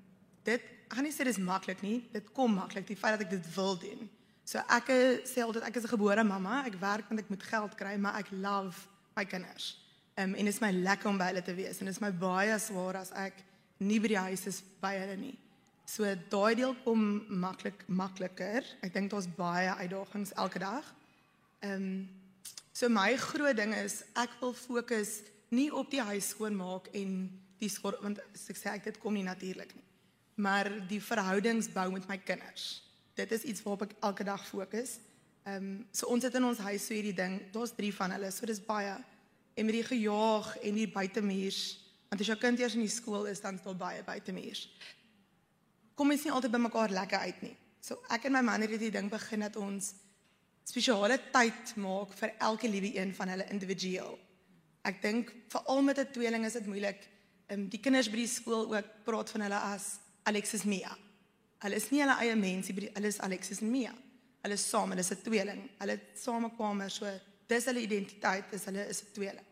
[0.42, 0.62] dit
[0.96, 2.02] gaan nie sê dis maklik nie.
[2.12, 4.08] Dit kom maklik die feit dat ek dit wil doen.
[4.44, 4.90] So ek
[5.28, 6.64] sê altyd ek is 'n gebore mamma.
[6.66, 8.86] Ek werk want ek moet geld kry, maar ek love
[9.16, 9.78] my kinders.
[10.16, 12.10] Um, en dit is my lekker om by hulle te wees en dit is my
[12.10, 13.32] baie swaar as ek
[13.78, 15.38] nie by die huis is by hulle nie.
[15.88, 18.64] So daai deel kom maklik makliker.
[18.82, 20.84] Ek dink daar's baie uitdagings elke dag.
[21.62, 22.08] Ehm um,
[22.72, 25.20] so my groot ding is ek wil fokus
[25.50, 29.24] nie op die huis skoonmaak en die skor want ek sê ek dit kom nie
[29.24, 29.84] natuurlik nie.
[30.34, 32.82] Maar die verhoudings bou met my kinders.
[33.14, 34.98] Dit is iets waarop ek elke dag fokus.
[35.44, 37.40] Ehm um, so ons het in ons huis so hierdie ding.
[37.52, 38.30] Daar's 3 van hulle.
[38.30, 38.96] So dis baie
[39.54, 41.62] en met die gejaag en die buitemuurs
[42.08, 44.66] want as jou kind eers in die skool is dan staan baie buitemuurs
[45.96, 47.54] kom ons nie altyd by mekaar lekker uit nie
[47.84, 49.92] so ek en my man het hierdie ding begin dat ons
[50.68, 54.16] spesiale tyd maak vir elke liewe een van hulle individueel
[54.88, 57.08] ek dink veral met 'n tweeling is dit moeilik
[57.48, 60.96] um, die kinders by die skool ook praat van hulle as Alexis Mia
[61.62, 63.92] hulle is nie hulle eie mense hulle is Alexis en Mia
[64.42, 67.06] hulle is saam hulle is 'n tweeling hulle het same kamer so
[67.52, 69.48] dis hulle identiteit is hulle is 'n tweeling.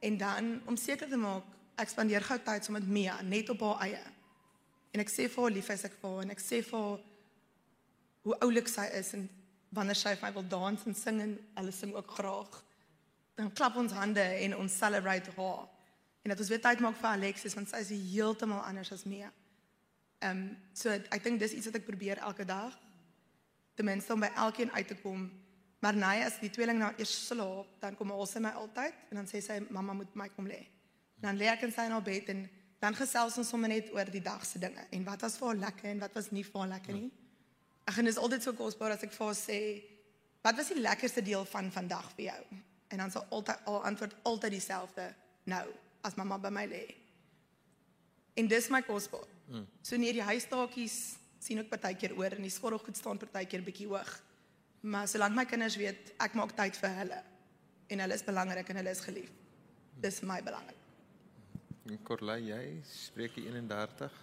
[0.00, 1.44] En dan om seker te maak
[1.76, 4.04] ek spandeer gou tyd saam met Mia net op haar eie.
[4.92, 7.00] En ek sê vir haar lief is ek vir haar en ek sê vir haar
[8.22, 9.28] hoe oulik sy is en
[9.68, 12.64] wanneer sy vir my wil dans en sing en hulle sing ook graag.
[13.34, 15.68] Dan klap ons hande en ons celebrate haar.
[16.22, 19.32] En dat ons weer tyd maak vir Alexis want sy is heeltemal anders as Mia.
[20.22, 22.78] Ehm um, so ek dink dis iets wat ek probeer elke dag
[23.74, 25.30] ten minste om by elkeen uit te kom
[25.82, 29.26] Maar nee, as die tweeling nou eers slaap, dan kom sy my altyd en dan
[29.26, 30.60] sê sy mamma moet my kom lê.
[31.18, 32.44] Dan lê ek in sy nou bed en
[32.82, 35.58] dan gesels ons sommer net oor die dag se dinge en wat was vir haar
[35.64, 37.10] lekker en wat was nie vir haar lekker nie.
[37.90, 39.58] Ag en dit is altyd so kosbaar as ek vir haar sê
[40.46, 42.40] wat was die lekkerste deel van vandag vir jou?
[42.94, 45.08] En dan sal altyd al antwoord altyd dieselfde.
[45.50, 45.64] Nou,
[46.06, 46.84] as mamma by my lê.
[48.38, 49.26] En dis my kosbaar.
[49.48, 49.66] Hmm.
[49.82, 50.98] So nie die huistaakies
[51.42, 54.10] sien ek partykeer oor en die skottelgoed staan partykeer bietjie hoog.
[54.82, 57.22] Maar solank my kinders weet ek maak tyd vir hulle
[57.92, 59.40] en hulle is belangrik en hulle is geliefd.
[60.02, 60.78] Dis vir my belangrik.
[61.90, 64.20] En Corley, jy spreek die 31?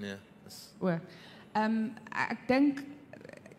[0.00, 0.88] Nee, dis O.
[0.88, 1.78] Ehm um,
[2.14, 2.82] ek dink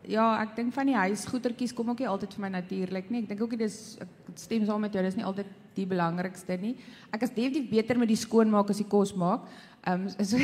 [0.09, 3.23] ja, ek dink van die huisgoedertjies kom ook nie altyd vir my natuurlik nie.
[3.23, 6.57] Ek dink ook nie dis ek stem saam met jou, dis nie altyd die belangrikste
[6.61, 6.75] nie.
[7.11, 9.45] Ek is definitief beter met die skoonmaak as die kos maak.
[9.81, 10.37] Ehm um, so,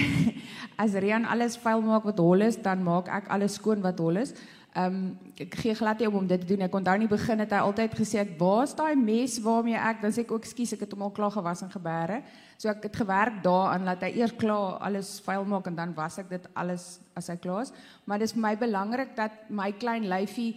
[0.78, 4.17] as Rian alles vuil maak wat hol is, dan maak ek alles skoon wat hol
[4.23, 4.34] is.
[4.78, 6.65] Ehm um, ek gee glad nie om om dit te doen.
[6.65, 10.13] Ek onthou nie begin het hy altyd gesê ek waar's daai mes waarmee ek dan
[10.13, 12.19] sê ek ook ekskuus ek het hom al klaar gewas en gebêre.
[12.57, 16.17] So ek het gewerk daaraan dat hy eers klaar alles vuil maak en dan was
[16.21, 17.73] ek dit alles as hy klaar is.
[18.05, 20.51] Maar dis vir my belangrik dat my klein lyfie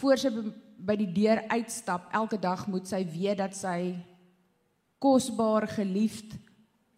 [0.00, 0.32] voor sy
[0.82, 3.94] by die deur uitstap elke dag moet sy weet dat sy
[5.02, 6.34] kosbaar geliefd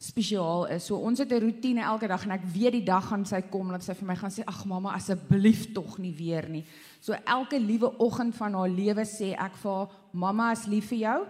[0.04, 0.86] spesiaal is.
[0.86, 3.68] So ons het 'n roetine elke dag en ek weet die dag gaan sy kom
[3.68, 6.64] dat sy vir my gaan sê ag mamma asseblief tog nie weer nie.
[7.00, 10.98] So elke liewe oggend van haar lewe sê ek vir haar mamma is lief vir
[10.98, 11.26] jou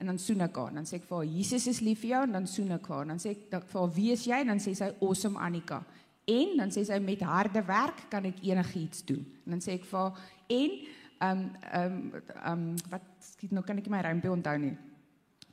[0.00, 0.74] en dan soen ek haar.
[0.74, 3.06] Dan sê ek vir haar Jesus is lief vir jou en dan soen ek haar.
[3.06, 5.84] Dan sê ek dat vir haar wie is jy en dan sê sy awesome Annika.
[6.26, 9.24] En dan sê sy met harde werk kan ek enigiets doen.
[9.46, 10.12] En dan sê ek vir haar
[10.48, 10.70] en
[11.18, 12.12] ehm um, ehm um,
[12.44, 14.76] ehm um, wat skiet nou kan ek my rympie onthou nie.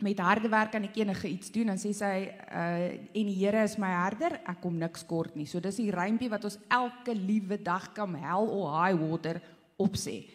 [0.03, 3.63] Met harde werk kan ek enige iets doen dan sê sy uh en die Here
[3.63, 5.45] is my herder ek kom niks kort nie.
[5.45, 9.41] So dis die rympie wat ons elke liewe dag kan hell or high water
[9.81, 10.25] opsê.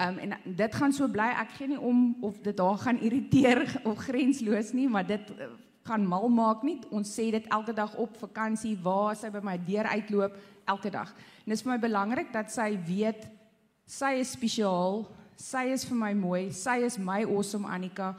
[0.00, 3.66] Um en dit gaan so bly ek gee nie om of dit daar gaan irriteer
[3.90, 5.50] of grensloos nie maar dit uh,
[5.84, 6.78] gaan mal maak nie.
[6.90, 10.38] Ons sê dit elke dag op vakansie waar sy by my deur uitloop
[10.70, 11.12] elke dag.
[11.44, 13.26] En dit is vir my belangrik dat sy weet
[13.90, 15.04] sy is spesiaal
[15.40, 18.12] sy is vir my mooi sy is my awesome Annika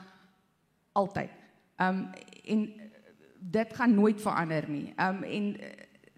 [0.98, 1.32] altyd.
[1.80, 2.08] Um
[2.44, 2.68] en
[3.52, 4.92] dit gaan nooit verander nie.
[5.00, 5.52] Um en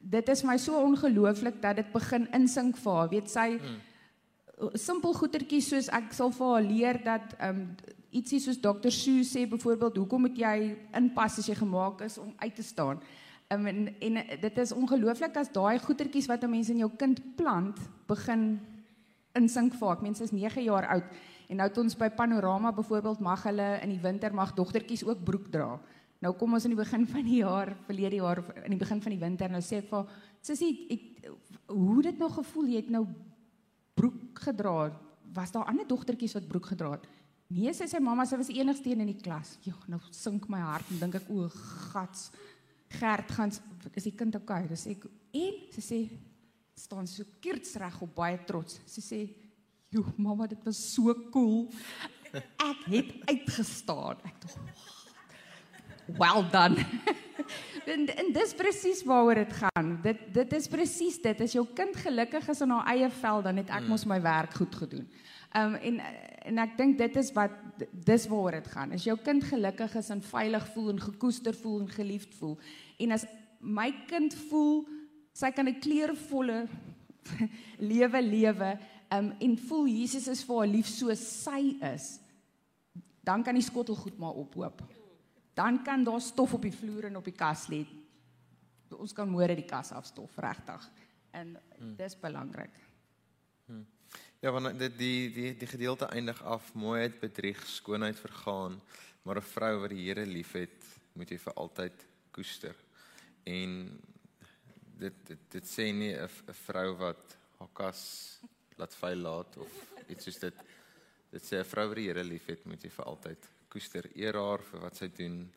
[0.03, 3.11] dit is my so ongelooflik dat dit begin insink vir haar.
[3.11, 4.71] Weet sy hmm.
[4.79, 7.67] simpel goetertjies soos ek sal vir haar leer dat um
[8.13, 8.91] ietsie soos Dr.
[8.93, 10.57] Sue sê byvoorbeeld, hoekom moet jy
[10.97, 13.01] inpas as jy gemaak is om uit te staan?
[13.51, 17.19] Um, en en dit is ongelooflik as daai goetertjies wat 'n mens in jou kind
[17.35, 18.59] plant begin
[19.35, 21.03] insink meen sy is 9 jaar oud
[21.53, 25.23] En nou het ons by Panorama byvoorbeeld mag hulle in die winter mag dogtertjies ook
[25.23, 25.75] broek dra.
[26.23, 29.13] Nou kom ons in die begin van die jaar, verlede jaar in die begin van
[29.13, 30.07] die winter, nou sê ek vir
[30.43, 31.27] sussie, ek
[31.69, 33.03] hoe dit nou gevoel jy het nou
[33.99, 34.87] broek gedra?
[35.35, 37.05] Was daar ander dogtertjies wat broek gedra het?
[37.53, 39.57] Nee, sy sê mamma, sy was die enigste een in die klas.
[39.67, 41.49] Ja, nou sink my hart en dink ek o,
[41.91, 42.31] gats.
[42.93, 43.51] Gert gaan
[43.93, 44.65] is die kind okay?
[44.69, 45.99] Dis ek en sy sê
[46.73, 48.79] staan so kiertsreg op baie trots.
[48.85, 49.19] Sy sê
[49.89, 51.69] "Jo, mamma, dit was so cool."
[52.69, 54.17] Ek het uitgestaan.
[54.25, 56.85] Ek dink, "Well done."
[57.93, 59.99] en, en dis presies waaroor dit gaan.
[60.01, 61.41] Dit dit is presies dit.
[61.41, 64.53] As jou kind gelukkig is in haar eie vel, dan het ek mos my werk
[64.57, 65.07] goed gedoen.
[65.53, 66.01] Um en
[66.43, 67.53] en ek dink dit is wat
[67.93, 68.91] dis waaroor dit gaan.
[68.91, 72.57] As jou kind gelukkig is en veilig voel en gekoester voel en geliefd voel
[72.99, 73.25] en as
[73.59, 74.83] my kind voel
[75.33, 76.67] sy kan 'n kleurvolle
[77.91, 78.71] lewe lewe
[79.13, 82.19] um, en voel Jesus is vir haar lief soos sy is,
[83.23, 84.83] dan kan die skottelgoed maar ophoop.
[85.53, 87.83] Dan kan daar stof op die vloer en op die kas lê.
[88.93, 90.87] Ons kan môre die kas afstof regtig.
[91.33, 91.95] En hmm.
[91.97, 92.73] dis belangrik.
[93.65, 93.85] Hmm.
[94.41, 98.81] Ja, want dit die die die gedeelte eindig af mooiheid bedrieg, skoonheid vergaan,
[99.23, 102.75] maar 'n vrou wat die Here liefhet, moet jy vir altyd koester.
[103.43, 104.01] En
[104.99, 108.39] dit dit dit sê nie 'n vrou wat haar kas
[108.77, 109.71] laat vuil laat of
[110.07, 110.55] iets soos dit.
[111.31, 114.61] Dit sê 'n vrou wat die Here liefhet, moet jy vir altyd koester, eer haar
[114.61, 115.51] vir wat sy doen.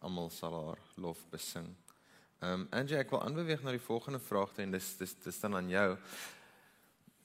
[0.00, 1.74] Almal sal haar lof besing.
[2.40, 5.54] Ehm um, Angie, ek wil aanbeweeg na die volgende vraag en dis dis dis dan
[5.56, 5.98] aan jou.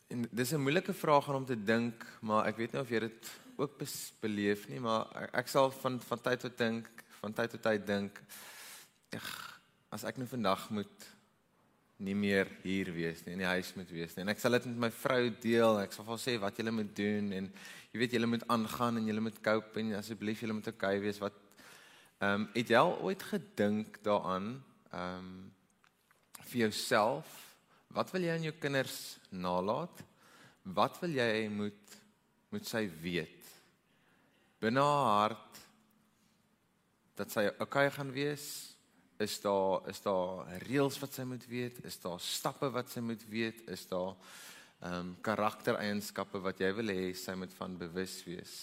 [0.09, 3.31] En dis 'n moeilike vraag om te dink, maar ek weet nie of jy dit
[3.57, 3.77] ook
[4.21, 6.87] beleef nie, maar ek, ek sal van van tyd tot dink,
[7.19, 8.21] van tyd tot tyd dink,
[9.11, 9.59] ag,
[9.91, 11.07] as ek nou vandag moet
[11.99, 14.23] nie meer hier wees nie, in die huis moet wees nie.
[14.23, 15.81] En ek sal dit met my vrou deel.
[15.81, 17.49] Ek sal vir haar sê wat julle moet doen en
[17.91, 21.19] jy weet julle moet aangaan en julle moet cope en asseblief julle moet okay wees
[21.23, 21.35] wat
[22.19, 24.51] ehm um, het jy al ooit gedink daaraan
[24.91, 25.29] ehm um,
[26.49, 27.35] vir jouself
[27.95, 30.03] wat wil jy aan jou kinders nalat?
[30.63, 31.97] Wat wil jy moet
[32.49, 33.45] moet sy weet?
[34.61, 35.59] Binne haar hart
[37.19, 38.45] dat sy okay gaan wees
[39.19, 43.25] is daar is daar reëls wat sy moet weet, is daar stappe wat sy moet
[43.29, 44.15] weet, is daar
[44.79, 48.53] ehm um, karaktereienskappe wat jy wil hê sy moet van bewus wees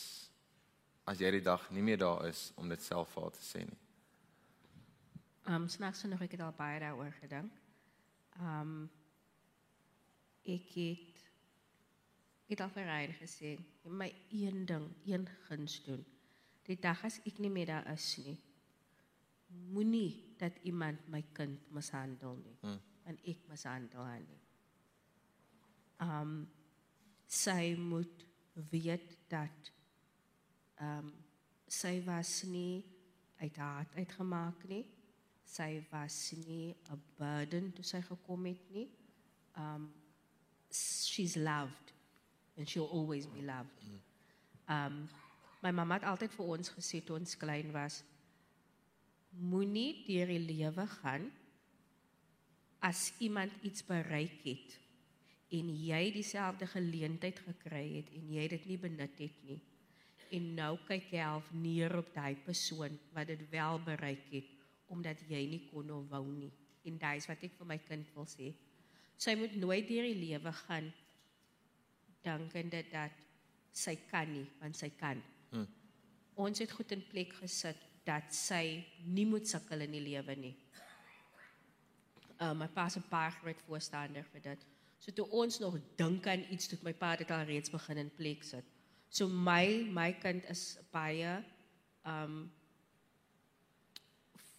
[1.05, 3.67] as jy die dag nie meer daar is om dit self vir haar te sê
[3.67, 3.83] nie.
[5.45, 7.61] Ehm um, snaaks nog ek het al baie daaroor gedink.
[8.41, 8.91] Ehm um,
[10.57, 11.17] ek het
[12.47, 13.49] Ek het al vir Ryan gesê,
[13.83, 16.05] jy my een ding, een guns doen.
[16.69, 18.37] Die dag as ek nie meer daar is nie,
[19.75, 22.57] moenie dat iemand my kind mishandel nie.
[22.61, 22.81] Hmm.
[23.05, 24.41] En ek mishandel haar nie.
[26.03, 26.35] Um
[27.27, 28.27] sy moet
[28.71, 29.73] weet dat
[30.81, 31.13] um
[31.67, 32.85] sy was nie
[33.43, 34.85] uit haat uitgemaak nie.
[35.47, 38.91] Sy was nie 'n burden toe sy gekom het nie.
[39.57, 39.93] Um
[40.71, 41.93] she's loved
[42.57, 43.83] and she'll always be loved.
[44.69, 45.09] Um
[45.63, 48.03] my mamma het altyd vir ons gesê toe ons klein was
[49.37, 51.29] moenie deur die lewe gaan
[52.87, 54.77] as iemand iets bereik het
[55.57, 59.59] en jy dieselfde geleentheid gekry het en jy dit nie benut het nie.
[60.35, 64.53] En nou kyk jy half neer op daai persoon wat dit wel bereik het
[64.91, 66.51] omdat jy nie kon of wou nie.
[66.87, 68.53] En daai is wat ek vir my kind wil sê.
[69.19, 70.91] Sy moet nooit deur die lewe gaan
[72.27, 73.15] dankende dat
[73.77, 75.21] sy kan nie, want sy kan.
[75.53, 75.67] Hmm.
[76.43, 80.55] Ons het goed in plek gesit dat sy nie moet sukkel in die lewe nie.
[82.37, 84.67] Uh, my pa se baie groot voorstander vir dit.
[85.03, 88.13] So toe ons nog dink aan iets tot my pa dit al reeds begin in
[88.17, 88.67] plek sit.
[89.11, 91.39] So my my kind is baie
[92.07, 92.47] um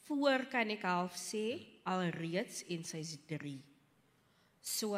[0.08, 3.58] voor kan ek half sê alreeds en sy's 3.
[4.64, 4.96] So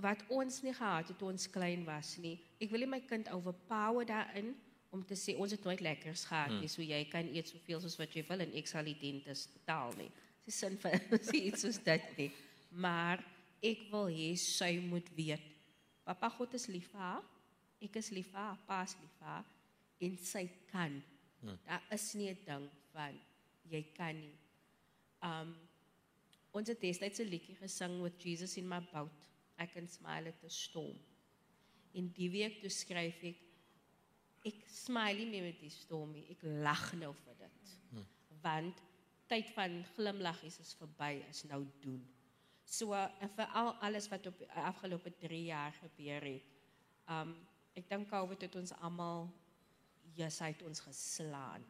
[0.00, 2.36] wat ons nie gehad het toe ons klein was nie.
[2.62, 4.54] Ek wil nie my kind overpower daarin
[4.90, 7.98] om te sê ons het nooit lekkers gehad nie, so jy kan eet soveel soos
[8.00, 10.10] wat jy wil en ek sal die dentes betaal nie.
[10.46, 10.96] Dis sin vir
[11.38, 12.30] iets soos dit nie.
[12.70, 13.22] Maar
[13.62, 15.46] ek wil hê sy moet weet.
[16.06, 17.24] Papa God is lief vir haar.
[17.80, 19.48] Ek is lief vir haar, pa is lief vir haar
[20.00, 21.00] en sy kan.
[21.40, 21.58] Hmm.
[21.66, 23.18] Daar is nie 'n ding van
[23.70, 24.36] jy kan nie.
[25.22, 25.54] Um
[26.52, 29.28] ons het destyds 'n liedjie gesing with Jesus in my boat.
[29.58, 30.98] I can smile at the storm.
[31.92, 33.49] In die week toe skryf ek
[34.46, 36.24] ek smile nie met die storm nie.
[36.32, 37.74] Ek lag nou vir dit.
[37.90, 38.06] Hmm.
[38.44, 38.80] Want
[39.30, 42.00] tyd van glimlaggies is verby, is nou doen.
[42.70, 46.56] So en vir al alles wat op afgelope 3 jaar gebeur het.
[47.10, 47.36] Um
[47.78, 49.28] ek dink COVID het ons almal
[50.16, 51.64] Jesus het ons geslaan.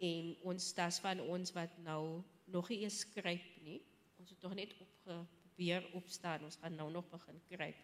[0.00, 3.80] En ons das van ons wat nou nog nie eens skryp nie.
[4.18, 6.44] Ons het tog net opgeprobeer opstaan.
[6.48, 7.82] Ons gaan nou nog begin kruip.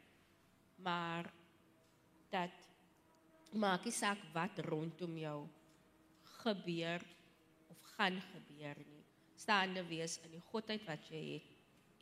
[0.77, 1.31] Maar
[2.31, 2.66] dat
[3.53, 5.39] maak nie saak wat rondom jou
[6.43, 7.03] gebeur
[7.69, 9.05] of gaan gebeur nie.
[9.37, 11.53] Staande wees in die godheid wat jy het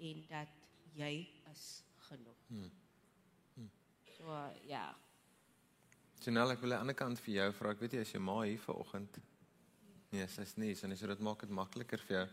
[0.09, 0.49] en dat
[0.95, 1.13] jy
[1.53, 1.65] is
[2.09, 2.41] genoeg.
[2.49, 2.71] Hmm.
[3.55, 3.71] Hmm.
[4.17, 4.39] So
[4.69, 4.87] ja.
[6.25, 7.75] Janelle, ek wil aan die ander kant vir jou vra.
[7.75, 9.19] Ek weet jy is jou ma hier vanoggend.
[10.15, 12.25] Nee, sy's nie, so net so dit maak dit makliker vir jou.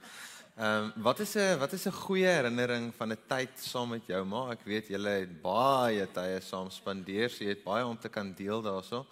[0.61, 4.05] Ehm um, wat is 'n wat is 'n goeie herinnering van 'n tyd saam met
[4.05, 4.51] jou ma?
[4.51, 8.33] Ek weet julle het baie tye saam spandeer, so jy het baie om te kan
[8.33, 9.07] deel daaroor.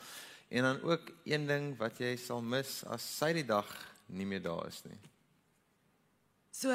[0.50, 3.66] En dan ook een ding wat jy sal mis as sy die dag
[4.06, 5.00] nie meer daar is nie.
[6.52, 6.70] So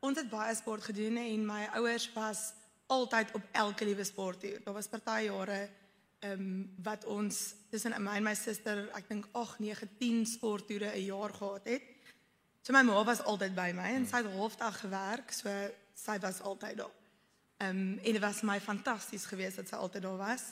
[0.00, 2.52] ons het baie sport gedoen en my ouers was
[2.86, 4.60] altyd op elke liewe sportuur.
[4.64, 5.68] Daar was party jare
[6.24, 10.94] ehm um, wat ons tussen my en my suster, ek dink 8, 9, 10 sporttoere
[10.96, 11.82] 'n jaar gehad het.
[12.62, 15.50] So my ma was altyd by my en sy het halfdag gewerk, so
[15.94, 16.94] sy was altyd daar.
[17.58, 20.42] Ehm um, en dit was my fantasties geweest dat sy altyd daar was.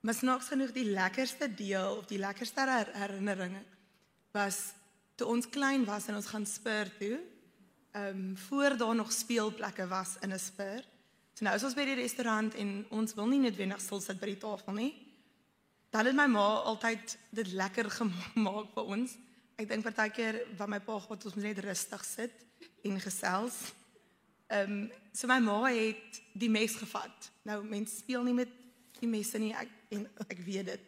[0.00, 3.62] Maar snaaks genoeg die lekkerste deel of die lekkerste her herinneringe
[4.32, 4.72] was
[5.14, 7.20] toe ons klein was en ons gaan spur toe.
[7.92, 10.84] Ehm um, voor daar nog speelplekke was in 'n spur.
[11.34, 14.32] So nou is ons by die restaurant en ons wil nie noodwendig stil sit by
[14.32, 14.90] die tafel nie.
[15.90, 19.16] Dan het my ma altyd dit lekker gemaak vir ons.
[19.60, 22.46] Ek dink partykeer wat my pa gehad ons moet net rustig sit
[22.86, 23.58] en gesels.
[24.50, 27.30] Ehm um, so my ma het die mes gevat.
[27.42, 28.52] Nou mense speel nie met
[29.00, 29.52] die messe nie.
[29.54, 30.86] Ek en ek weet dit.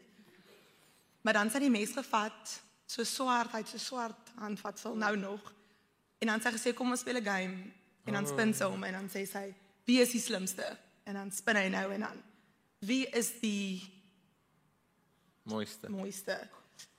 [1.22, 2.54] Maar dan sy die mes gevat,
[2.86, 5.52] so swart, hy het so swart handvatsel nou nog.
[6.22, 7.72] En dan sy gesê kom ons speel 'n game
[8.06, 9.54] en dan spin sy hom en dan sê sy
[9.84, 10.78] wie is die slimste?
[11.04, 12.22] En dan spin hy nou en dan
[12.78, 13.82] wie is die
[15.42, 15.90] Mooiste.
[15.90, 16.48] mooiste?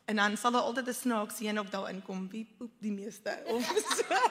[0.06, 3.44] En dan sal daar altyd 'n snaakse een ook daarin kom wie poep die meeste
[3.46, 3.66] of
[3.98, 4.04] so.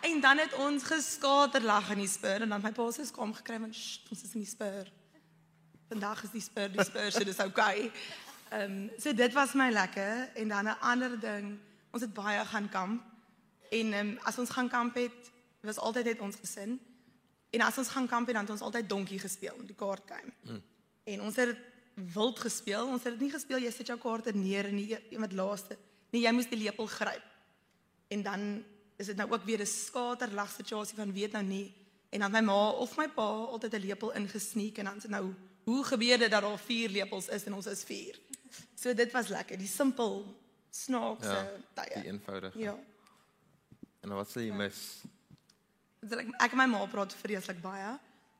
[0.00, 3.34] En dan het ons geskater lag in die spur en dan my pa se skaam
[3.34, 4.92] gekry want "Sst, ons is in die spur.
[5.88, 7.90] Vandag is die spur die spur so dis okay.
[8.50, 11.58] Ehm um, so dit was my lekker en dan 'n ander ding,
[11.90, 13.02] ons het baie gaan kamp.
[13.70, 16.80] En ehm um, as ons gaan kamp het, was altyd net ons gesin.
[17.50, 20.32] En as ons gaan kamp het, dan het ons altyd donkie gespeel, die kaartgame.
[20.42, 20.62] Mm.
[21.04, 22.86] En ons het dit wild gespeel.
[22.86, 25.78] Ons het dit nie gespeel jy sit jou kaarte neer en die een wat laaste.
[26.10, 27.24] Nee, jy moes die lepel gryp.
[28.08, 28.64] En dan
[28.96, 31.74] is dit nou ook weer 'n skaterlag situasie van weet nou nie
[32.08, 35.34] En dan my ma of my pa altyd 'n lepel ingesneek en dan sê nou,
[35.64, 38.18] hoe gebeur dit dat daar 4 lepels is en ons is 4?
[38.74, 40.36] So dit was lekker, die simpel
[40.70, 42.00] snaakse Ja, tye.
[42.02, 42.58] Die eenvoudige.
[42.58, 42.78] Ja.
[44.00, 45.02] En wat sê jy mis?
[46.08, 47.92] So ek ek en my ma praat vreeslik baie.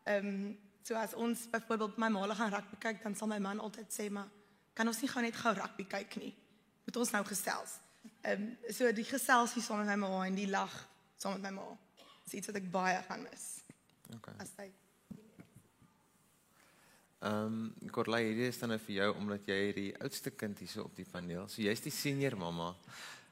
[0.07, 0.57] Ehm um,
[0.89, 4.09] so as ons byvoorbeeld my ma gaan rugby kyk, dan sal my man altyd sê
[4.11, 4.29] maar
[4.75, 6.35] kan ons nie gou net gou rugby kyk nie.
[6.87, 7.79] Moet ons nou gesels.
[8.23, 10.75] Ehm um, so die geselsie saam met my ma en die lag
[11.17, 11.71] saam met my ma.
[12.25, 13.49] Dis iets wat ek baie gaan mis.
[14.17, 14.35] Okay.
[14.39, 14.71] As hy
[17.19, 20.85] Ehm um, Corlay, hierdie is dan nou vir jou omdat jy die oudste kind hierso
[20.87, 21.49] op die paneel.
[21.51, 22.69] So jy's die senior mamma.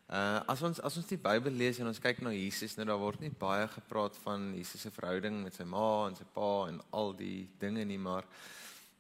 [0.07, 3.01] Uh as ons as ons die Bybel lees en ons kyk na Jesus, nou daar
[3.01, 6.79] word nie baie gepraat van Jesus se verhouding met sy ma en sy pa en
[6.95, 8.29] al die dinge nie, maar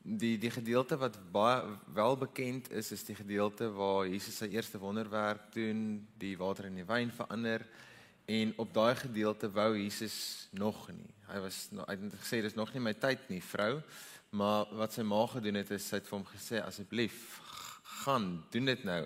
[0.03, 1.63] die die gedeelte wat baie
[1.95, 6.83] wel bekend is is die gedeelte waar Jesus sy eerste wonderwerk doen, die water in
[6.83, 7.63] die wyn verander
[8.27, 11.13] en op daai gedeelte wou Jesus nog nie.
[11.31, 13.79] Hy was hy het gesê dis nog nie my tyd nie, vrou.
[14.35, 17.39] Maar wat sy ma gedoen het is sy het vir hom gesê asseblief
[18.03, 19.01] gaan doen dit nou.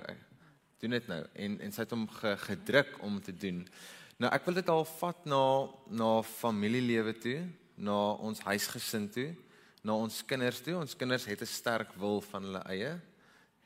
[0.80, 3.60] Doen dit nou en en sy het hom ge, gedruk om te doen.
[4.20, 5.44] Nou ek wil dit al vat na
[5.88, 7.38] na familielewe toe,
[7.76, 9.30] na ons huisgesin toe,
[9.84, 10.78] na ons kinders toe.
[10.80, 13.00] Ons kinders het 'n sterk wil van hulle eie,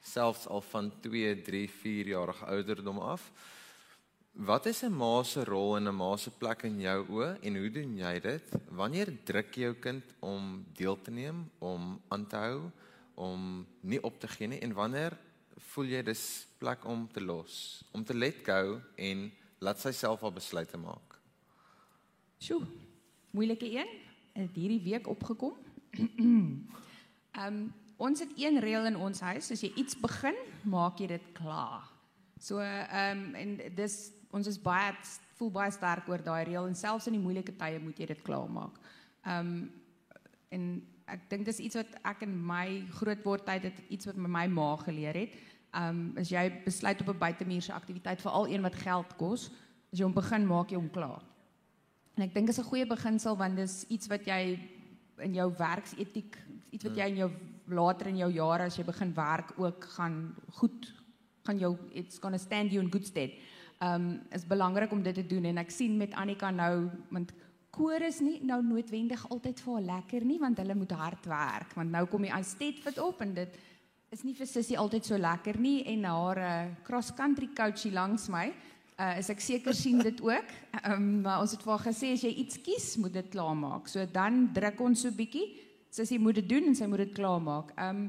[0.03, 3.33] selfs al van 2, 3, 4 jarige ouderdom af.
[4.35, 7.57] Wat is 'n ma se rol en 'n ma se plek in jou oë en
[7.57, 8.43] hoe doen jy dit?
[8.69, 12.71] Wanneer druk jy jou kind om deel te neem, om aan te hou,
[13.15, 15.17] om nie op te gee nie en wanneer
[15.59, 16.25] voel jy dis
[16.59, 19.29] plek om te los, om te let go en
[19.65, 21.19] laat sy self haar besluite maak?
[22.43, 22.65] Sjoe.
[23.35, 23.91] Moeilike een.
[24.35, 25.55] Het hierdie week opgekom.
[27.35, 27.65] Ehm um,
[27.97, 30.35] ons het een reël in ons huis, as jy iets begin,
[30.67, 31.87] maak jy dit klaar.
[32.43, 33.95] So ehm um, en dis
[34.35, 34.91] ons is baie
[35.39, 38.23] voel baie sterk oor daai reël en selfs in die moeilike tye moet jy dit
[38.27, 38.79] klaar maak.
[39.25, 39.71] Ehm um,
[40.55, 40.67] en
[41.07, 44.77] ek dink dis iets wat ek in my grootwordtyd het iets wat my my ma
[44.77, 45.35] geleer het.
[45.75, 49.51] Ehm um, as jy besluit op 'n buitemuurse aktiwiteit veral een wat geld kos,
[49.93, 51.23] as jy hom begin maak jy hom klaar.
[52.17, 54.59] En ek dink dit is 'n goeie beginsel want dis iets wat jy
[55.19, 56.39] in jou werksetiek,
[56.71, 57.31] iets wat jy in jou
[57.67, 60.93] later in jou jare as jy begin werk ook gaan goed
[61.45, 63.31] gaan jou it's going to stand you in good stead.
[63.81, 67.33] Um is belangrik om dit te doen en ek sien met Annika nou want
[67.75, 71.75] koor is nie nou noodwendig altyd vir haar lekker nie want hulle moet hard werk
[71.79, 73.59] want nou kom die Anstetfit op en dit
[74.15, 76.55] is nie vir Sissie altyd so lekker nie en haar uh,
[76.87, 78.53] cross country coachie langs my
[78.99, 80.51] uh, is ek seker sien dit ook.
[80.85, 83.89] Um, maar ons het vir haar gesê as jy iets kies, moet dit klaarmaak.
[83.91, 85.47] So dan druk ons so bietjie.
[85.95, 87.75] Sissie moet dit doen en sy moet dit klaarmaak.
[87.81, 88.07] Um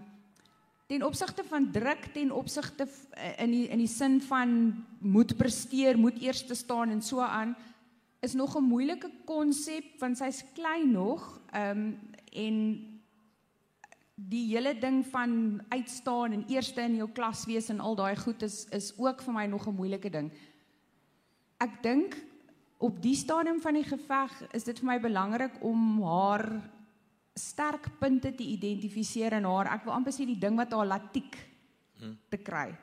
[0.85, 2.85] ten opsigte van druk ten opsigte
[3.41, 4.51] in die in die sin van
[5.01, 7.55] moet presteer, moet eers te staan en so aan
[8.25, 11.41] is nog 'n moeilike konsep want sy's klein nog.
[11.53, 11.99] Um
[12.33, 12.57] en
[14.15, 18.41] die hele ding van uitstaan en eerste in jou klas wees en al daai goed
[18.41, 20.31] is is ook vir my nog 'n moeilike ding.
[21.57, 22.15] Ek dink
[22.77, 26.71] op die stadium van die geveg is dit vir my belangrik om haar
[27.33, 31.37] sterk punte te identifiseer en haar ek wil amper sê die ding wat haar latiek
[32.29, 32.75] te kry.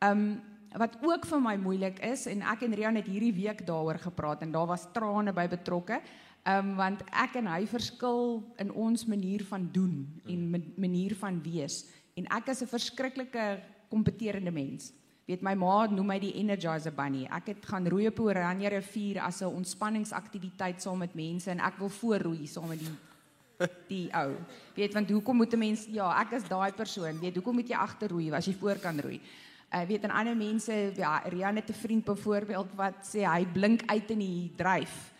[0.00, 0.40] Um
[0.78, 4.42] wat ook vir my moeilik is en ek en Rian het hierdie week daaroor gepraat
[4.42, 6.00] en daar was trane by betrokke.
[6.44, 11.84] Um want ek en hy verskil in ons manier van doen en manier van wees
[12.18, 14.92] en ek is 'n verskriklike kompeterende mens.
[15.24, 17.24] Weet my ma noem my die energizer bunny.
[17.30, 21.78] Ek het gaan roei op Oranje rivier as 'n ontspanningsaktiwiteit saam met mense en ek
[21.78, 22.96] wil voorroei saam met die
[23.88, 24.34] die ou.
[24.74, 27.20] Weet want hoekom moet 'n mens ja, ek is daai persoon.
[27.20, 29.20] Weet hoekom moet jy agterroei as jy voor kan roei?
[29.74, 33.82] Uh weet en ander mense, ja, Rian het 'n vriend byvoorbeeld wat sê hy blink
[33.86, 35.12] uit in die dryf.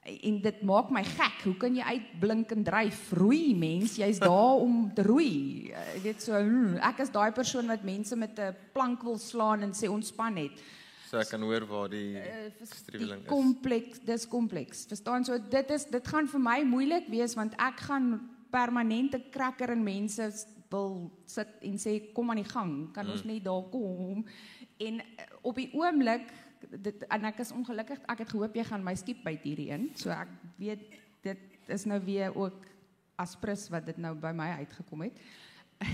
[0.00, 1.42] En dit maak my gek.
[1.44, 3.12] Hoe kan jy uitblink en dryf?
[3.12, 5.68] Roei mens, jy's daar om te roei.
[5.94, 9.62] Jy weet so, hmm, ek is daai persoon wat mense met 'n plank wil slaan
[9.62, 10.62] en sê ontspan net.
[11.10, 13.28] So ek kan hoor waar die Uh, streweling die is.
[13.28, 14.86] kompleks, dis kompleks.
[14.86, 19.70] Verstaan so dit is dit gaan vir my moeilik wees want ek gaan permanente krakker
[19.70, 24.24] in mense wil sit en sê kom aan die gang, kan ons net daar kom.
[24.80, 26.30] En eh, op die oomblik
[26.70, 29.90] dit en ek is ongelukkig ek het gehoop jy gaan my skiep by hierdie een.
[29.98, 30.84] So ek weet
[31.24, 32.66] dit is nou weer ook
[33.20, 35.20] aspres wat dit nou by my uitgekom het.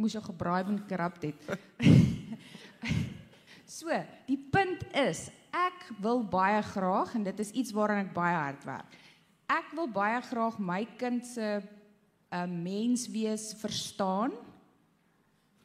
[0.00, 1.50] Moes jou gebraai en gekrap het.
[3.70, 3.86] So,
[4.26, 8.64] die punt is, ek wil baie graag en dit is iets waaraan ek baie hard
[8.66, 8.96] werk.
[9.46, 11.60] Ek wil baie graag my kind se
[12.30, 14.30] 'n uh, menswees verstaan.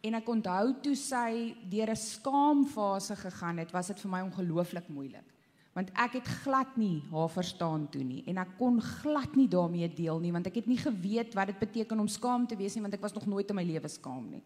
[0.01, 4.88] En ek onthou toe sy deur 'n skaamfase gegaan het, was dit vir my ongelooflik
[4.88, 5.36] moeilik.
[5.76, 9.89] want ek het glad nie haar verstaan toe nie en ek kon glad nie daarmee
[9.91, 12.84] deel nie want ek het nie geweet wat dit beteken om skaam te wees nie
[12.86, 14.43] want ek was nog nooit in my lewe skaam nie.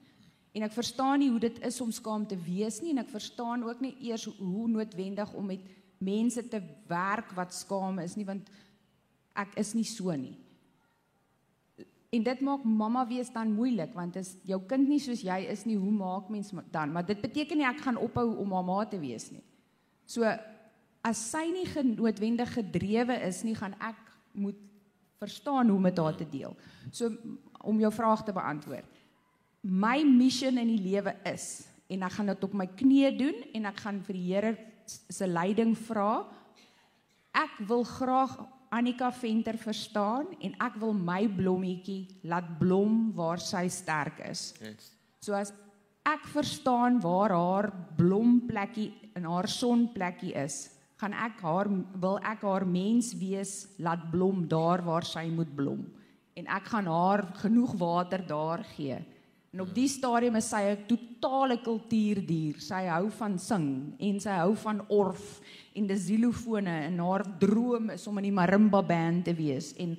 [0.57, 3.63] En ek verstaan nie hoe dit is om skaam te wees nie en ek verstaan
[3.67, 5.69] ook nie eers hoe noodwendig om met
[6.01, 8.49] mense te werk wat skaam is nie want
[9.37, 10.33] ek is nie so nie.
[12.09, 15.65] En dit maak mamma wees dan moeilik want as jou kind nie soos jy is
[15.69, 16.93] nie, hoe maak mens dan?
[16.93, 19.43] Maar dit beteken nie ek gaan ophou om mamma te wees nie.
[20.09, 20.25] So
[21.05, 23.99] as sy nie genoodwendig gedrewe is nie, gaan ek
[24.33, 24.57] moet
[25.21, 26.55] verstaan hoe om dit haar te deel.
[26.91, 27.13] So
[27.61, 28.87] om jou vraag te beantwoord.
[29.61, 33.69] My mission in die lewe is en ek gaan dit op my knieë doen en
[33.69, 34.53] ek gaan vir die Here
[34.87, 36.23] se leiding vra.
[37.37, 38.39] Ek wil graag
[38.69, 44.53] Annika Venter verstaan en ek wil my blommetjie laat blom waar sy sterk is.
[44.61, 44.91] Yes.
[45.25, 45.53] So as
[46.05, 50.69] ek verstaan waar haar blomplekkie en haar sonplekkie is,
[51.01, 55.87] gaan ek haar wil ek haar mens wees laat blom daar waar sy moet blom
[56.39, 58.99] en ek gaan haar genoeg water daar gee.
[59.49, 62.59] En op die stadium is sy 'n totale kultuurdier.
[62.61, 65.41] Sy hou van sing en sy hou van orf
[65.79, 69.95] en die xilofone en haar droom is om in die marimba band te wees en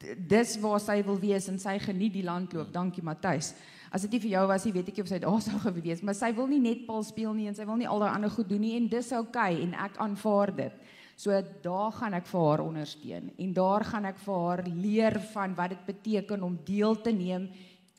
[0.00, 2.70] dis waar sy wil wees en sy geniet die landloop.
[2.72, 3.52] Dankie Matthys.
[3.92, 6.04] As dit nie vir jou was nie, weet ek nie of sy daar sou gewees,
[6.06, 8.32] maar sy wil nie net bal speel nie en sy wil nie al daai ander
[8.32, 10.88] goed doen nie en dis oukei okay, en ek aanvaar dit.
[11.20, 15.56] So daar gaan ek vir haar ondersteun en daar gaan ek vir haar leer van
[15.58, 17.50] wat dit beteken om deel te neem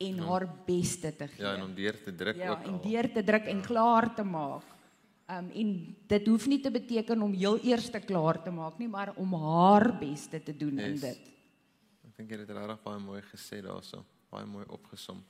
[0.02, 0.26] en ja.
[0.26, 1.44] haar beste te gee.
[1.44, 2.64] Ja, en om deur te druk ja, ook.
[2.66, 2.82] en al.
[2.88, 4.66] deur te druk en klaar te maak.
[5.32, 5.70] Um en
[6.12, 9.94] dit hoef nie te beteken om heel eerste klaar te maak nie, maar om haar
[10.00, 11.02] beste te doen in Yes.
[11.02, 11.30] dit.
[12.08, 14.04] Ek dink jy het dit regtig baie mooi gesê daarso.
[14.32, 15.24] Baie mooi opgesom.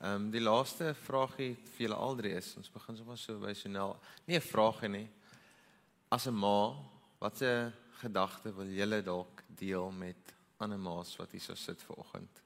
[0.00, 3.96] Ehm um, die laaste vraagie vir julle aldrie is, ons begin sommer so by Sonel.
[4.26, 5.08] Nie 'n vraagie nie.
[6.10, 6.74] As 'n ma,
[7.20, 12.42] watse gedagte wil julle dalk deel met ander ma's wat hier so sit vanoggend?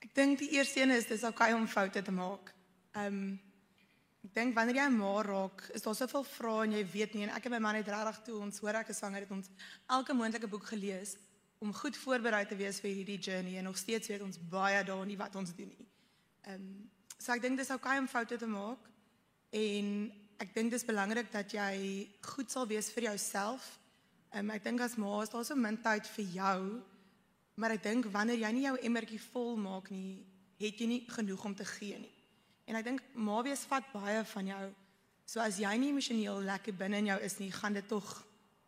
[0.00, 2.54] Ek dink die eerste een is dis okay om foute te maak.
[2.94, 3.40] Ehm um,
[4.26, 7.22] ek dink wanneer jy 'n ma raak, is daar soveel vrae en jy weet nie
[7.24, 9.48] en ek en my man het regtig toe ons hoor ek is swanger het ons
[9.88, 11.16] elke moontlike boek gelees
[11.60, 15.06] om goed voorberei te wees vir hierdie journey en nog steeds weet ons baie daar
[15.06, 15.86] nie wat ons doen nie.
[16.44, 18.90] Ehm um, so ek dink dis okay om foute te maak
[19.52, 23.78] en ek dink dis belangrik dat jy goed sal wees vir jouself.
[24.32, 26.82] Ehm um, ek dink as ma is daar so min tyd vir jou
[27.56, 30.20] Maar ek dink wanneer jy nie jou emmertjie vol maak nie,
[30.60, 32.15] het jy nie genoeg om te gee nie.
[32.66, 34.64] En ek dink ma wees vat baie van jou.
[35.26, 38.06] So as jy nie emosioneel lekker binne in jou is nie, gaan dit tog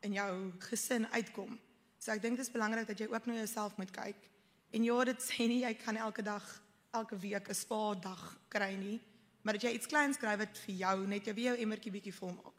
[0.07, 0.31] in jou
[0.69, 1.59] gesin uitkom.
[1.99, 4.29] So ek dink dit is belangrik dat jy ook na jouself moet kyk.
[4.75, 6.45] En ja, dit sê nie jy kan elke dag,
[6.95, 9.01] elke week 'n spa dag kry nie,
[9.43, 12.33] maar dat jy iets kleins kry wat vir jou net jou weer emmertjie bietjie vol
[12.33, 12.55] maak.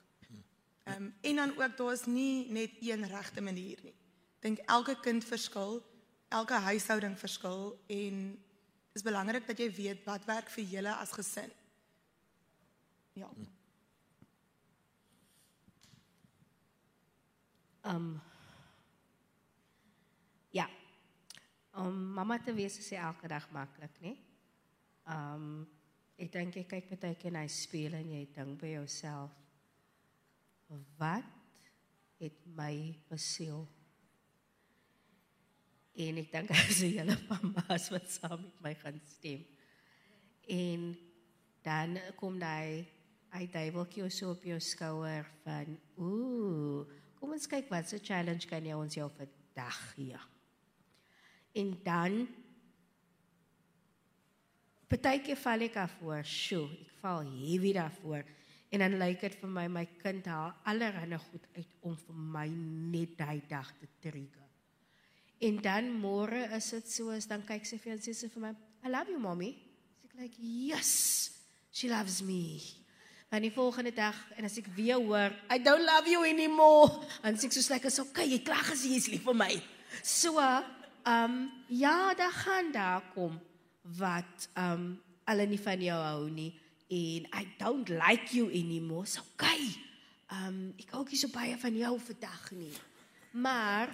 [0.85, 3.95] Ehm um, en dan ook daar is nie net een regte manier nie.
[4.39, 5.83] Dink elke kind verskil
[6.29, 8.17] elke huishouding verskil en
[8.99, 11.51] is belangrik dat jy weet wat werk vir julle as gesin.
[13.15, 13.29] Ja.
[17.87, 18.19] Um
[20.51, 20.67] Ja.
[21.79, 24.17] Om mamma te wees is elke dag maklik nie.
[25.07, 25.67] Um
[26.19, 29.31] ek dink jy kyk baie keer na speel en jy dink by jouself
[30.99, 31.23] wat
[32.19, 32.73] het my
[33.09, 33.63] besiel?
[35.99, 39.43] En ek dink as jy hele mamma's wat saam met my gaan stem.
[40.49, 40.89] En
[41.65, 42.87] dan kom daai
[43.35, 46.87] hy duiweltjie so op jou skouer van ooh,
[47.19, 50.17] kom ons kyk wat se challenge kan jy ons jou vandag gee.
[51.59, 52.19] En dan
[54.89, 58.25] partykeer val ek af voor, sjoe, ek val heavy daarvoor.
[58.69, 62.45] En dan lyk dit vir my my kind haal allerhande goed uit om vir my
[62.93, 64.38] net daai dag te trigger.
[65.39, 68.41] En dan môre is dit so as dan kyk sy vir en sê sy vir
[68.43, 69.55] my, "I love you, mommy."
[70.03, 71.31] Sê like, "Yes,
[71.71, 72.59] she loves me."
[73.31, 77.35] En die volgende dag en as ek weer hoor, "I don't love you anymore." En
[77.35, 79.61] sê ek soos like, "Is okay, jy klag as jy is lief vir my."
[80.03, 80.65] So, ehm
[81.05, 83.39] um, ja, daar gaan daar kom
[83.81, 86.59] wat ehm um, hulle nie van jou hou nie
[86.89, 89.05] en I don't like you anymore.
[89.05, 89.61] So okay.
[90.29, 92.73] Ehm um, ek hou nie so baie van jou vandag nie.
[93.31, 93.93] Maar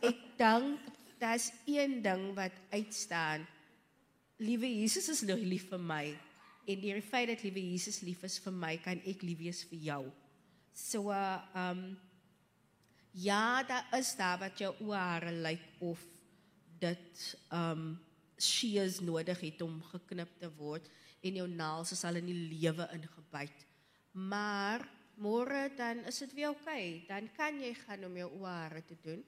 [0.00, 3.46] ek dink daar's een ding wat uitstaan.
[4.42, 6.06] Liewe Jesus is nog lief vir my
[6.66, 9.62] en deur die feit dat liewe Jesus lief is vir my, kan ek lief wees
[9.70, 10.02] vir jou.
[10.72, 11.82] So uh um
[13.12, 16.00] ja, daar is daar wat jou oorhare lyk of
[16.80, 17.98] dit um
[18.38, 20.88] shears nodig het om geknip te word
[21.22, 23.66] en jou naels is al in die lewe ingebyt.
[24.12, 24.86] Maar
[25.22, 26.64] môre dan is dit weer oukei.
[26.64, 27.04] Okay.
[27.08, 29.22] Dan kan jy gaan om jou oare te doen.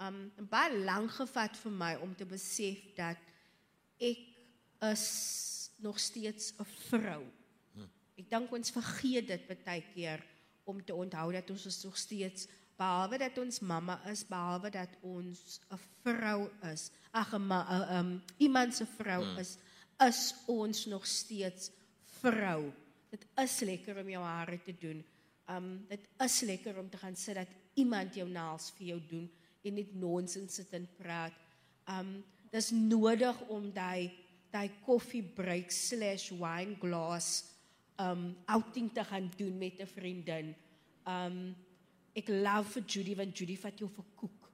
[0.00, 3.18] Um baie lank gevat vir my om te besef dat
[4.00, 4.18] ek
[4.92, 5.06] is
[5.82, 7.22] nog steeds 'n vrou.
[8.18, 10.22] Ek dink ons vergeet dit baie keer
[10.64, 14.88] om te onthou dat ons is nog steeds behalwe dat ons mamma is, behalwe dat
[15.00, 16.90] ons 'n vrou is.
[17.10, 17.50] Ag 'n
[17.96, 19.38] um, iemand se vrou hmm.
[19.38, 19.58] is,
[19.98, 21.70] is ons nog steeds
[22.20, 22.72] vrou.
[23.10, 25.04] Dit is lekker om jou hare te doen.
[25.48, 29.30] Um dit is lekker om te gaan sit dat iemand jou naels vir jou doen
[29.64, 31.32] en net nonsens sit en praat.
[31.88, 34.10] Um dis nodig om daai
[34.52, 37.44] daai koffiebreak/wine glass
[38.00, 40.54] um outing te gaan doen met 'n vriendin.
[41.06, 41.56] Um
[42.14, 44.50] ek love vir Judy want Judy vat jou vir koek.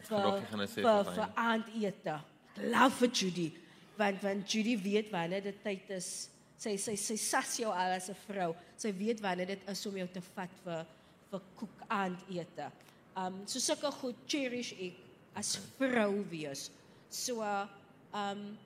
[0.00, 2.20] Vir vir, vir aandete.
[2.56, 3.52] Love vir Judy
[4.00, 6.28] want want Judy weet wanneer dit tyd is.
[6.60, 8.54] Sy sy sy sas jou al as 'n vrou.
[8.76, 10.86] Sy weet wanneer dit is om jou te vat vir
[11.30, 12.70] vir koek aandete.
[13.16, 14.98] Um so sulke goed cherish ek
[15.34, 16.70] as vrou wees.
[17.10, 18.58] So um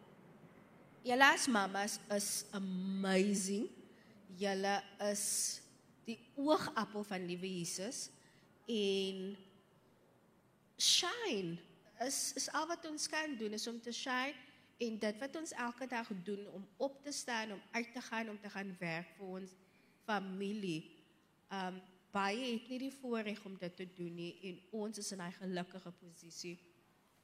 [1.04, 3.68] julle as mamas is amazing.
[4.38, 4.80] Julle
[5.10, 5.60] is
[6.04, 8.10] die oogappel van liewe Jesus
[8.68, 9.36] en
[10.80, 11.56] shine
[12.04, 14.34] is is al wat ons kan doen is om te shine
[14.84, 18.28] en dit wat ons elke dag doen om op te staan om uit te gaan
[18.28, 19.52] om te gaan werk vir ons
[20.04, 20.82] familie.
[21.48, 21.80] Um
[22.14, 25.32] baie het nie die voorreg om dit te doen nie en ons is in 'n
[25.40, 26.58] gelukkige posisie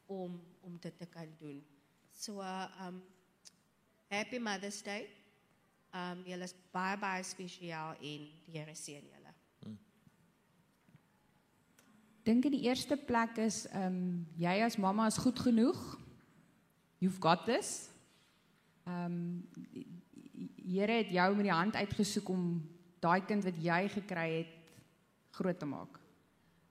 [0.06, 1.62] om om dit te kan doen.
[2.12, 3.02] So uh, um
[4.08, 5.08] happy Mother's Day.
[5.94, 9.34] Um julle is baie baie spesiaal en die Here seën julle.
[9.62, 9.78] Hmm.
[12.22, 15.98] Dink in die eerste plek is um jy as mamma is goed genoeg.
[16.98, 17.90] You've got this.
[18.86, 19.48] Um
[20.70, 22.68] Here het jou met die hand uitgesoek om
[23.00, 24.59] daai kind wat jy gekry het
[25.30, 26.00] groot te maak.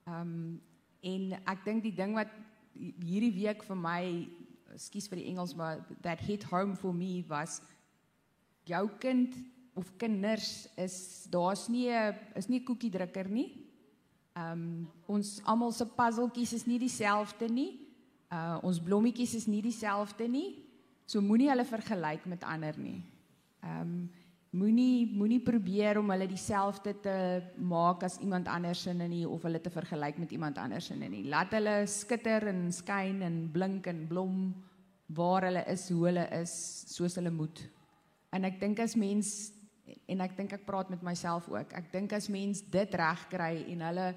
[0.07, 0.62] Um
[1.01, 2.32] en ek dink die ding wat
[2.76, 4.28] hierdie week vir my,
[4.76, 7.62] ekskuus vir die Engels, maar that hit home for me was
[8.68, 9.36] jou kind
[9.80, 13.66] of kinders is daar's nie 'n is nie 'n koekiedrukker nie.
[14.36, 17.80] Um ons almal se puzzeltjies is nie dieselfde nie.
[18.32, 20.66] Uh ons blommetjies is nie dieselfde nie.
[21.05, 23.03] So moenie hulle vergelyk met ander nie.
[23.64, 24.10] Um
[24.52, 27.16] moenie moenie probeer om hulle dieselfde te
[27.62, 31.28] maak as iemand anders in nie of hulle te vergelyk met iemand anders in nie.
[31.30, 34.39] Laat hulle skitter en skyn en blink en blom
[35.14, 36.54] waar hulle is, hoe hulle is,
[36.89, 37.62] soos hulle moet.
[38.34, 39.52] En ek dink as mens
[40.10, 41.74] en ek dink ek praat met myself ook.
[41.78, 44.10] Ek dink as mens dit reg kry en hulle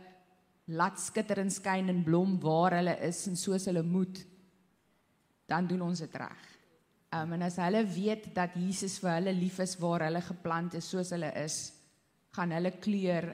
[0.72, 4.20] laat skitter en skyn en blom waar hulle is en soos hulle moet,
[5.48, 6.51] dan doen ons dit reg.
[7.12, 10.86] Um, en as hulle weet dat Jesus vir hulle lief is waar hulle geplant is
[10.88, 11.56] soos hulle is,
[12.32, 13.26] gaan hulle kleur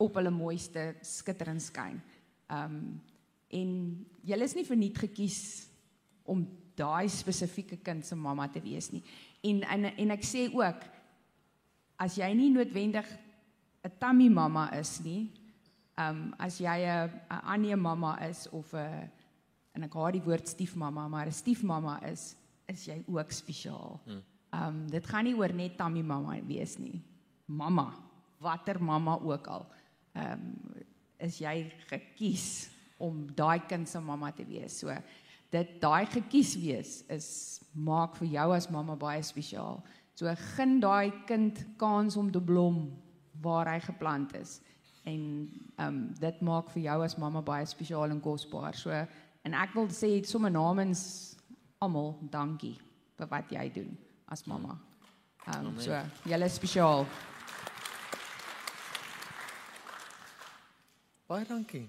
[0.00, 2.00] op hulle mooiste skitter en skyn.
[2.52, 2.78] Um
[3.54, 3.74] en
[4.26, 5.38] julle is nie verniet gekies
[6.26, 6.40] om
[6.74, 9.04] daai spesifieke kind se mamma te wees nie.
[9.46, 10.88] En en en ek sê ook
[12.02, 13.06] as jy nie noodwendig
[13.84, 15.30] 'n tammy mamma is nie,
[15.98, 19.10] um, as jy 'n 'n Annie mamma is of 'n
[19.74, 22.36] en ek haat die woord stiefmamma, maar 'n stiefmamma is,
[22.68, 24.00] is jy ook spesiaal.
[24.54, 27.02] Ehm um, dit gaan nie oor net tammy mamma wees nie.
[27.46, 27.92] Mamma,
[28.38, 29.66] watter mamma ook al.
[30.12, 30.84] Ehm um,
[31.18, 34.78] is jy gekies om daai kind se mamma te wees.
[34.78, 34.94] So
[35.50, 39.82] dit daai gekies wees is maak vir jou as mamma baie spesiaal.
[40.14, 42.92] So gun daai kind kans om te blom
[43.42, 44.60] waar hy geplant is.
[45.04, 45.20] En
[45.76, 48.74] ehm um, dit maak vir jou as mamma baie spesiaal en kosbaar.
[48.74, 49.06] So
[49.44, 51.34] en ek wil sê sommer namens
[51.84, 52.76] almal dankie
[53.18, 53.92] vir wat jy doen
[54.32, 54.78] as mamma.
[55.46, 55.92] Ehm um, so
[56.24, 57.04] jy is spesiaal.
[61.28, 61.84] Baie dankie.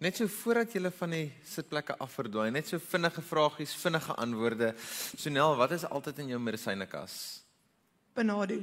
[0.00, 4.72] Net so voordat jy van die sitplekke afverdwaai, net so vinnige vragies, vinnige antwoorde.
[5.16, 7.42] Sonel, wat is altyd in jou medisynekas?
[8.16, 8.56] Benado.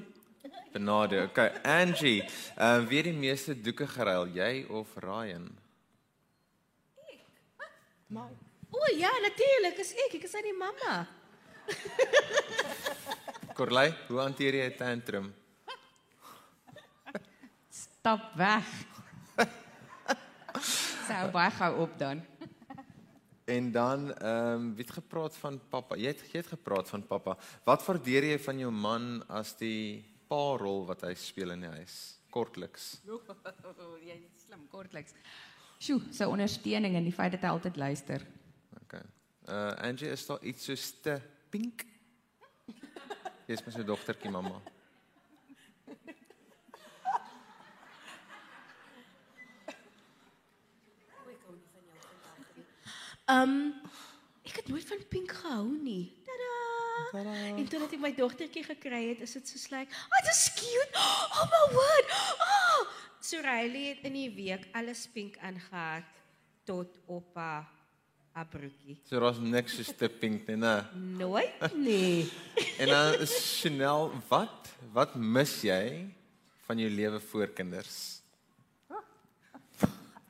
[0.74, 1.24] Benado.
[1.30, 5.48] Okay, Angie, ehm uh, wie het die meeste doeke geruil, jy of Ryan?
[8.08, 8.30] Maar
[8.72, 10.96] O ja, natuurlik, is ek, ek is aan die mamma.
[13.58, 15.28] Korlei, hoe hanteer jy 'n tantrum?
[17.72, 18.68] Stap weg.
[21.08, 22.24] Sou baie gou op dan.
[23.48, 25.96] En dan ehm um, wie het gepraat van pappa?
[25.96, 27.38] Jy het jy het gepraat van pappa.
[27.64, 31.76] Wat waardeer jy van jou man as die pa rol wat hy speel in die
[31.80, 32.20] huis?
[32.30, 33.00] Kortliks.
[34.10, 35.16] jy is slim, kortliks.
[35.78, 38.24] Sjoe, sy so ondersteuning en die feit dat hy altyd luister.
[38.84, 39.04] Okay.
[39.46, 41.20] Uh Angie, is daar iets soos te
[41.54, 41.86] pink?
[43.48, 44.58] Jy's mos 'n dogtertjie, mamma.
[53.28, 53.74] Ehm um,
[54.58, 56.10] ek het nooit van pink gehou nie.
[56.26, 56.54] Tada!
[57.12, 57.34] Tada.
[57.54, 59.86] En toe dat ek my dogtertjie gekry het, is dit so sleg.
[59.86, 61.04] Oh, dit is cute.
[61.38, 62.14] Oh my word.
[62.42, 62.88] Oh!
[63.22, 66.10] So Riley het in die week alles pink aangehad
[66.66, 67.68] tot op haar
[68.38, 68.98] haar broekie.
[69.10, 70.74] So daar's niks so te pink nie, né?
[70.94, 72.30] Nooit nie.
[72.82, 76.06] En dan is Chanel, wat wat mis jy
[76.68, 78.22] van jou lewe voor kinders?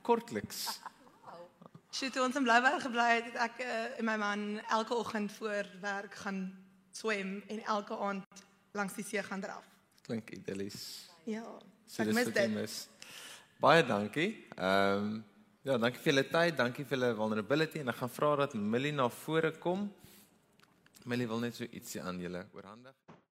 [0.04, 0.78] Kortliks.
[1.98, 5.32] Sy toe ons in Blyberg gebly het, het ek uh, en my man elke oggend
[5.34, 6.44] voor werk gaan
[6.94, 8.42] swem en elke aand
[8.78, 9.66] langs die see gaan draf.
[10.06, 11.08] Klink idillies.
[11.26, 11.42] Ja.
[11.90, 12.54] So ek mis dit.
[12.54, 12.78] mis.
[13.58, 14.28] Baie dankie.
[14.54, 15.18] Ehm um,
[15.66, 18.94] ja, dankie vir julle tyd, dankie vir julle vulnerability en ek gaan vra dat Millie
[18.94, 19.88] na vore kom.
[21.10, 22.94] Millie wil net so ietsie aan julle oorhandig.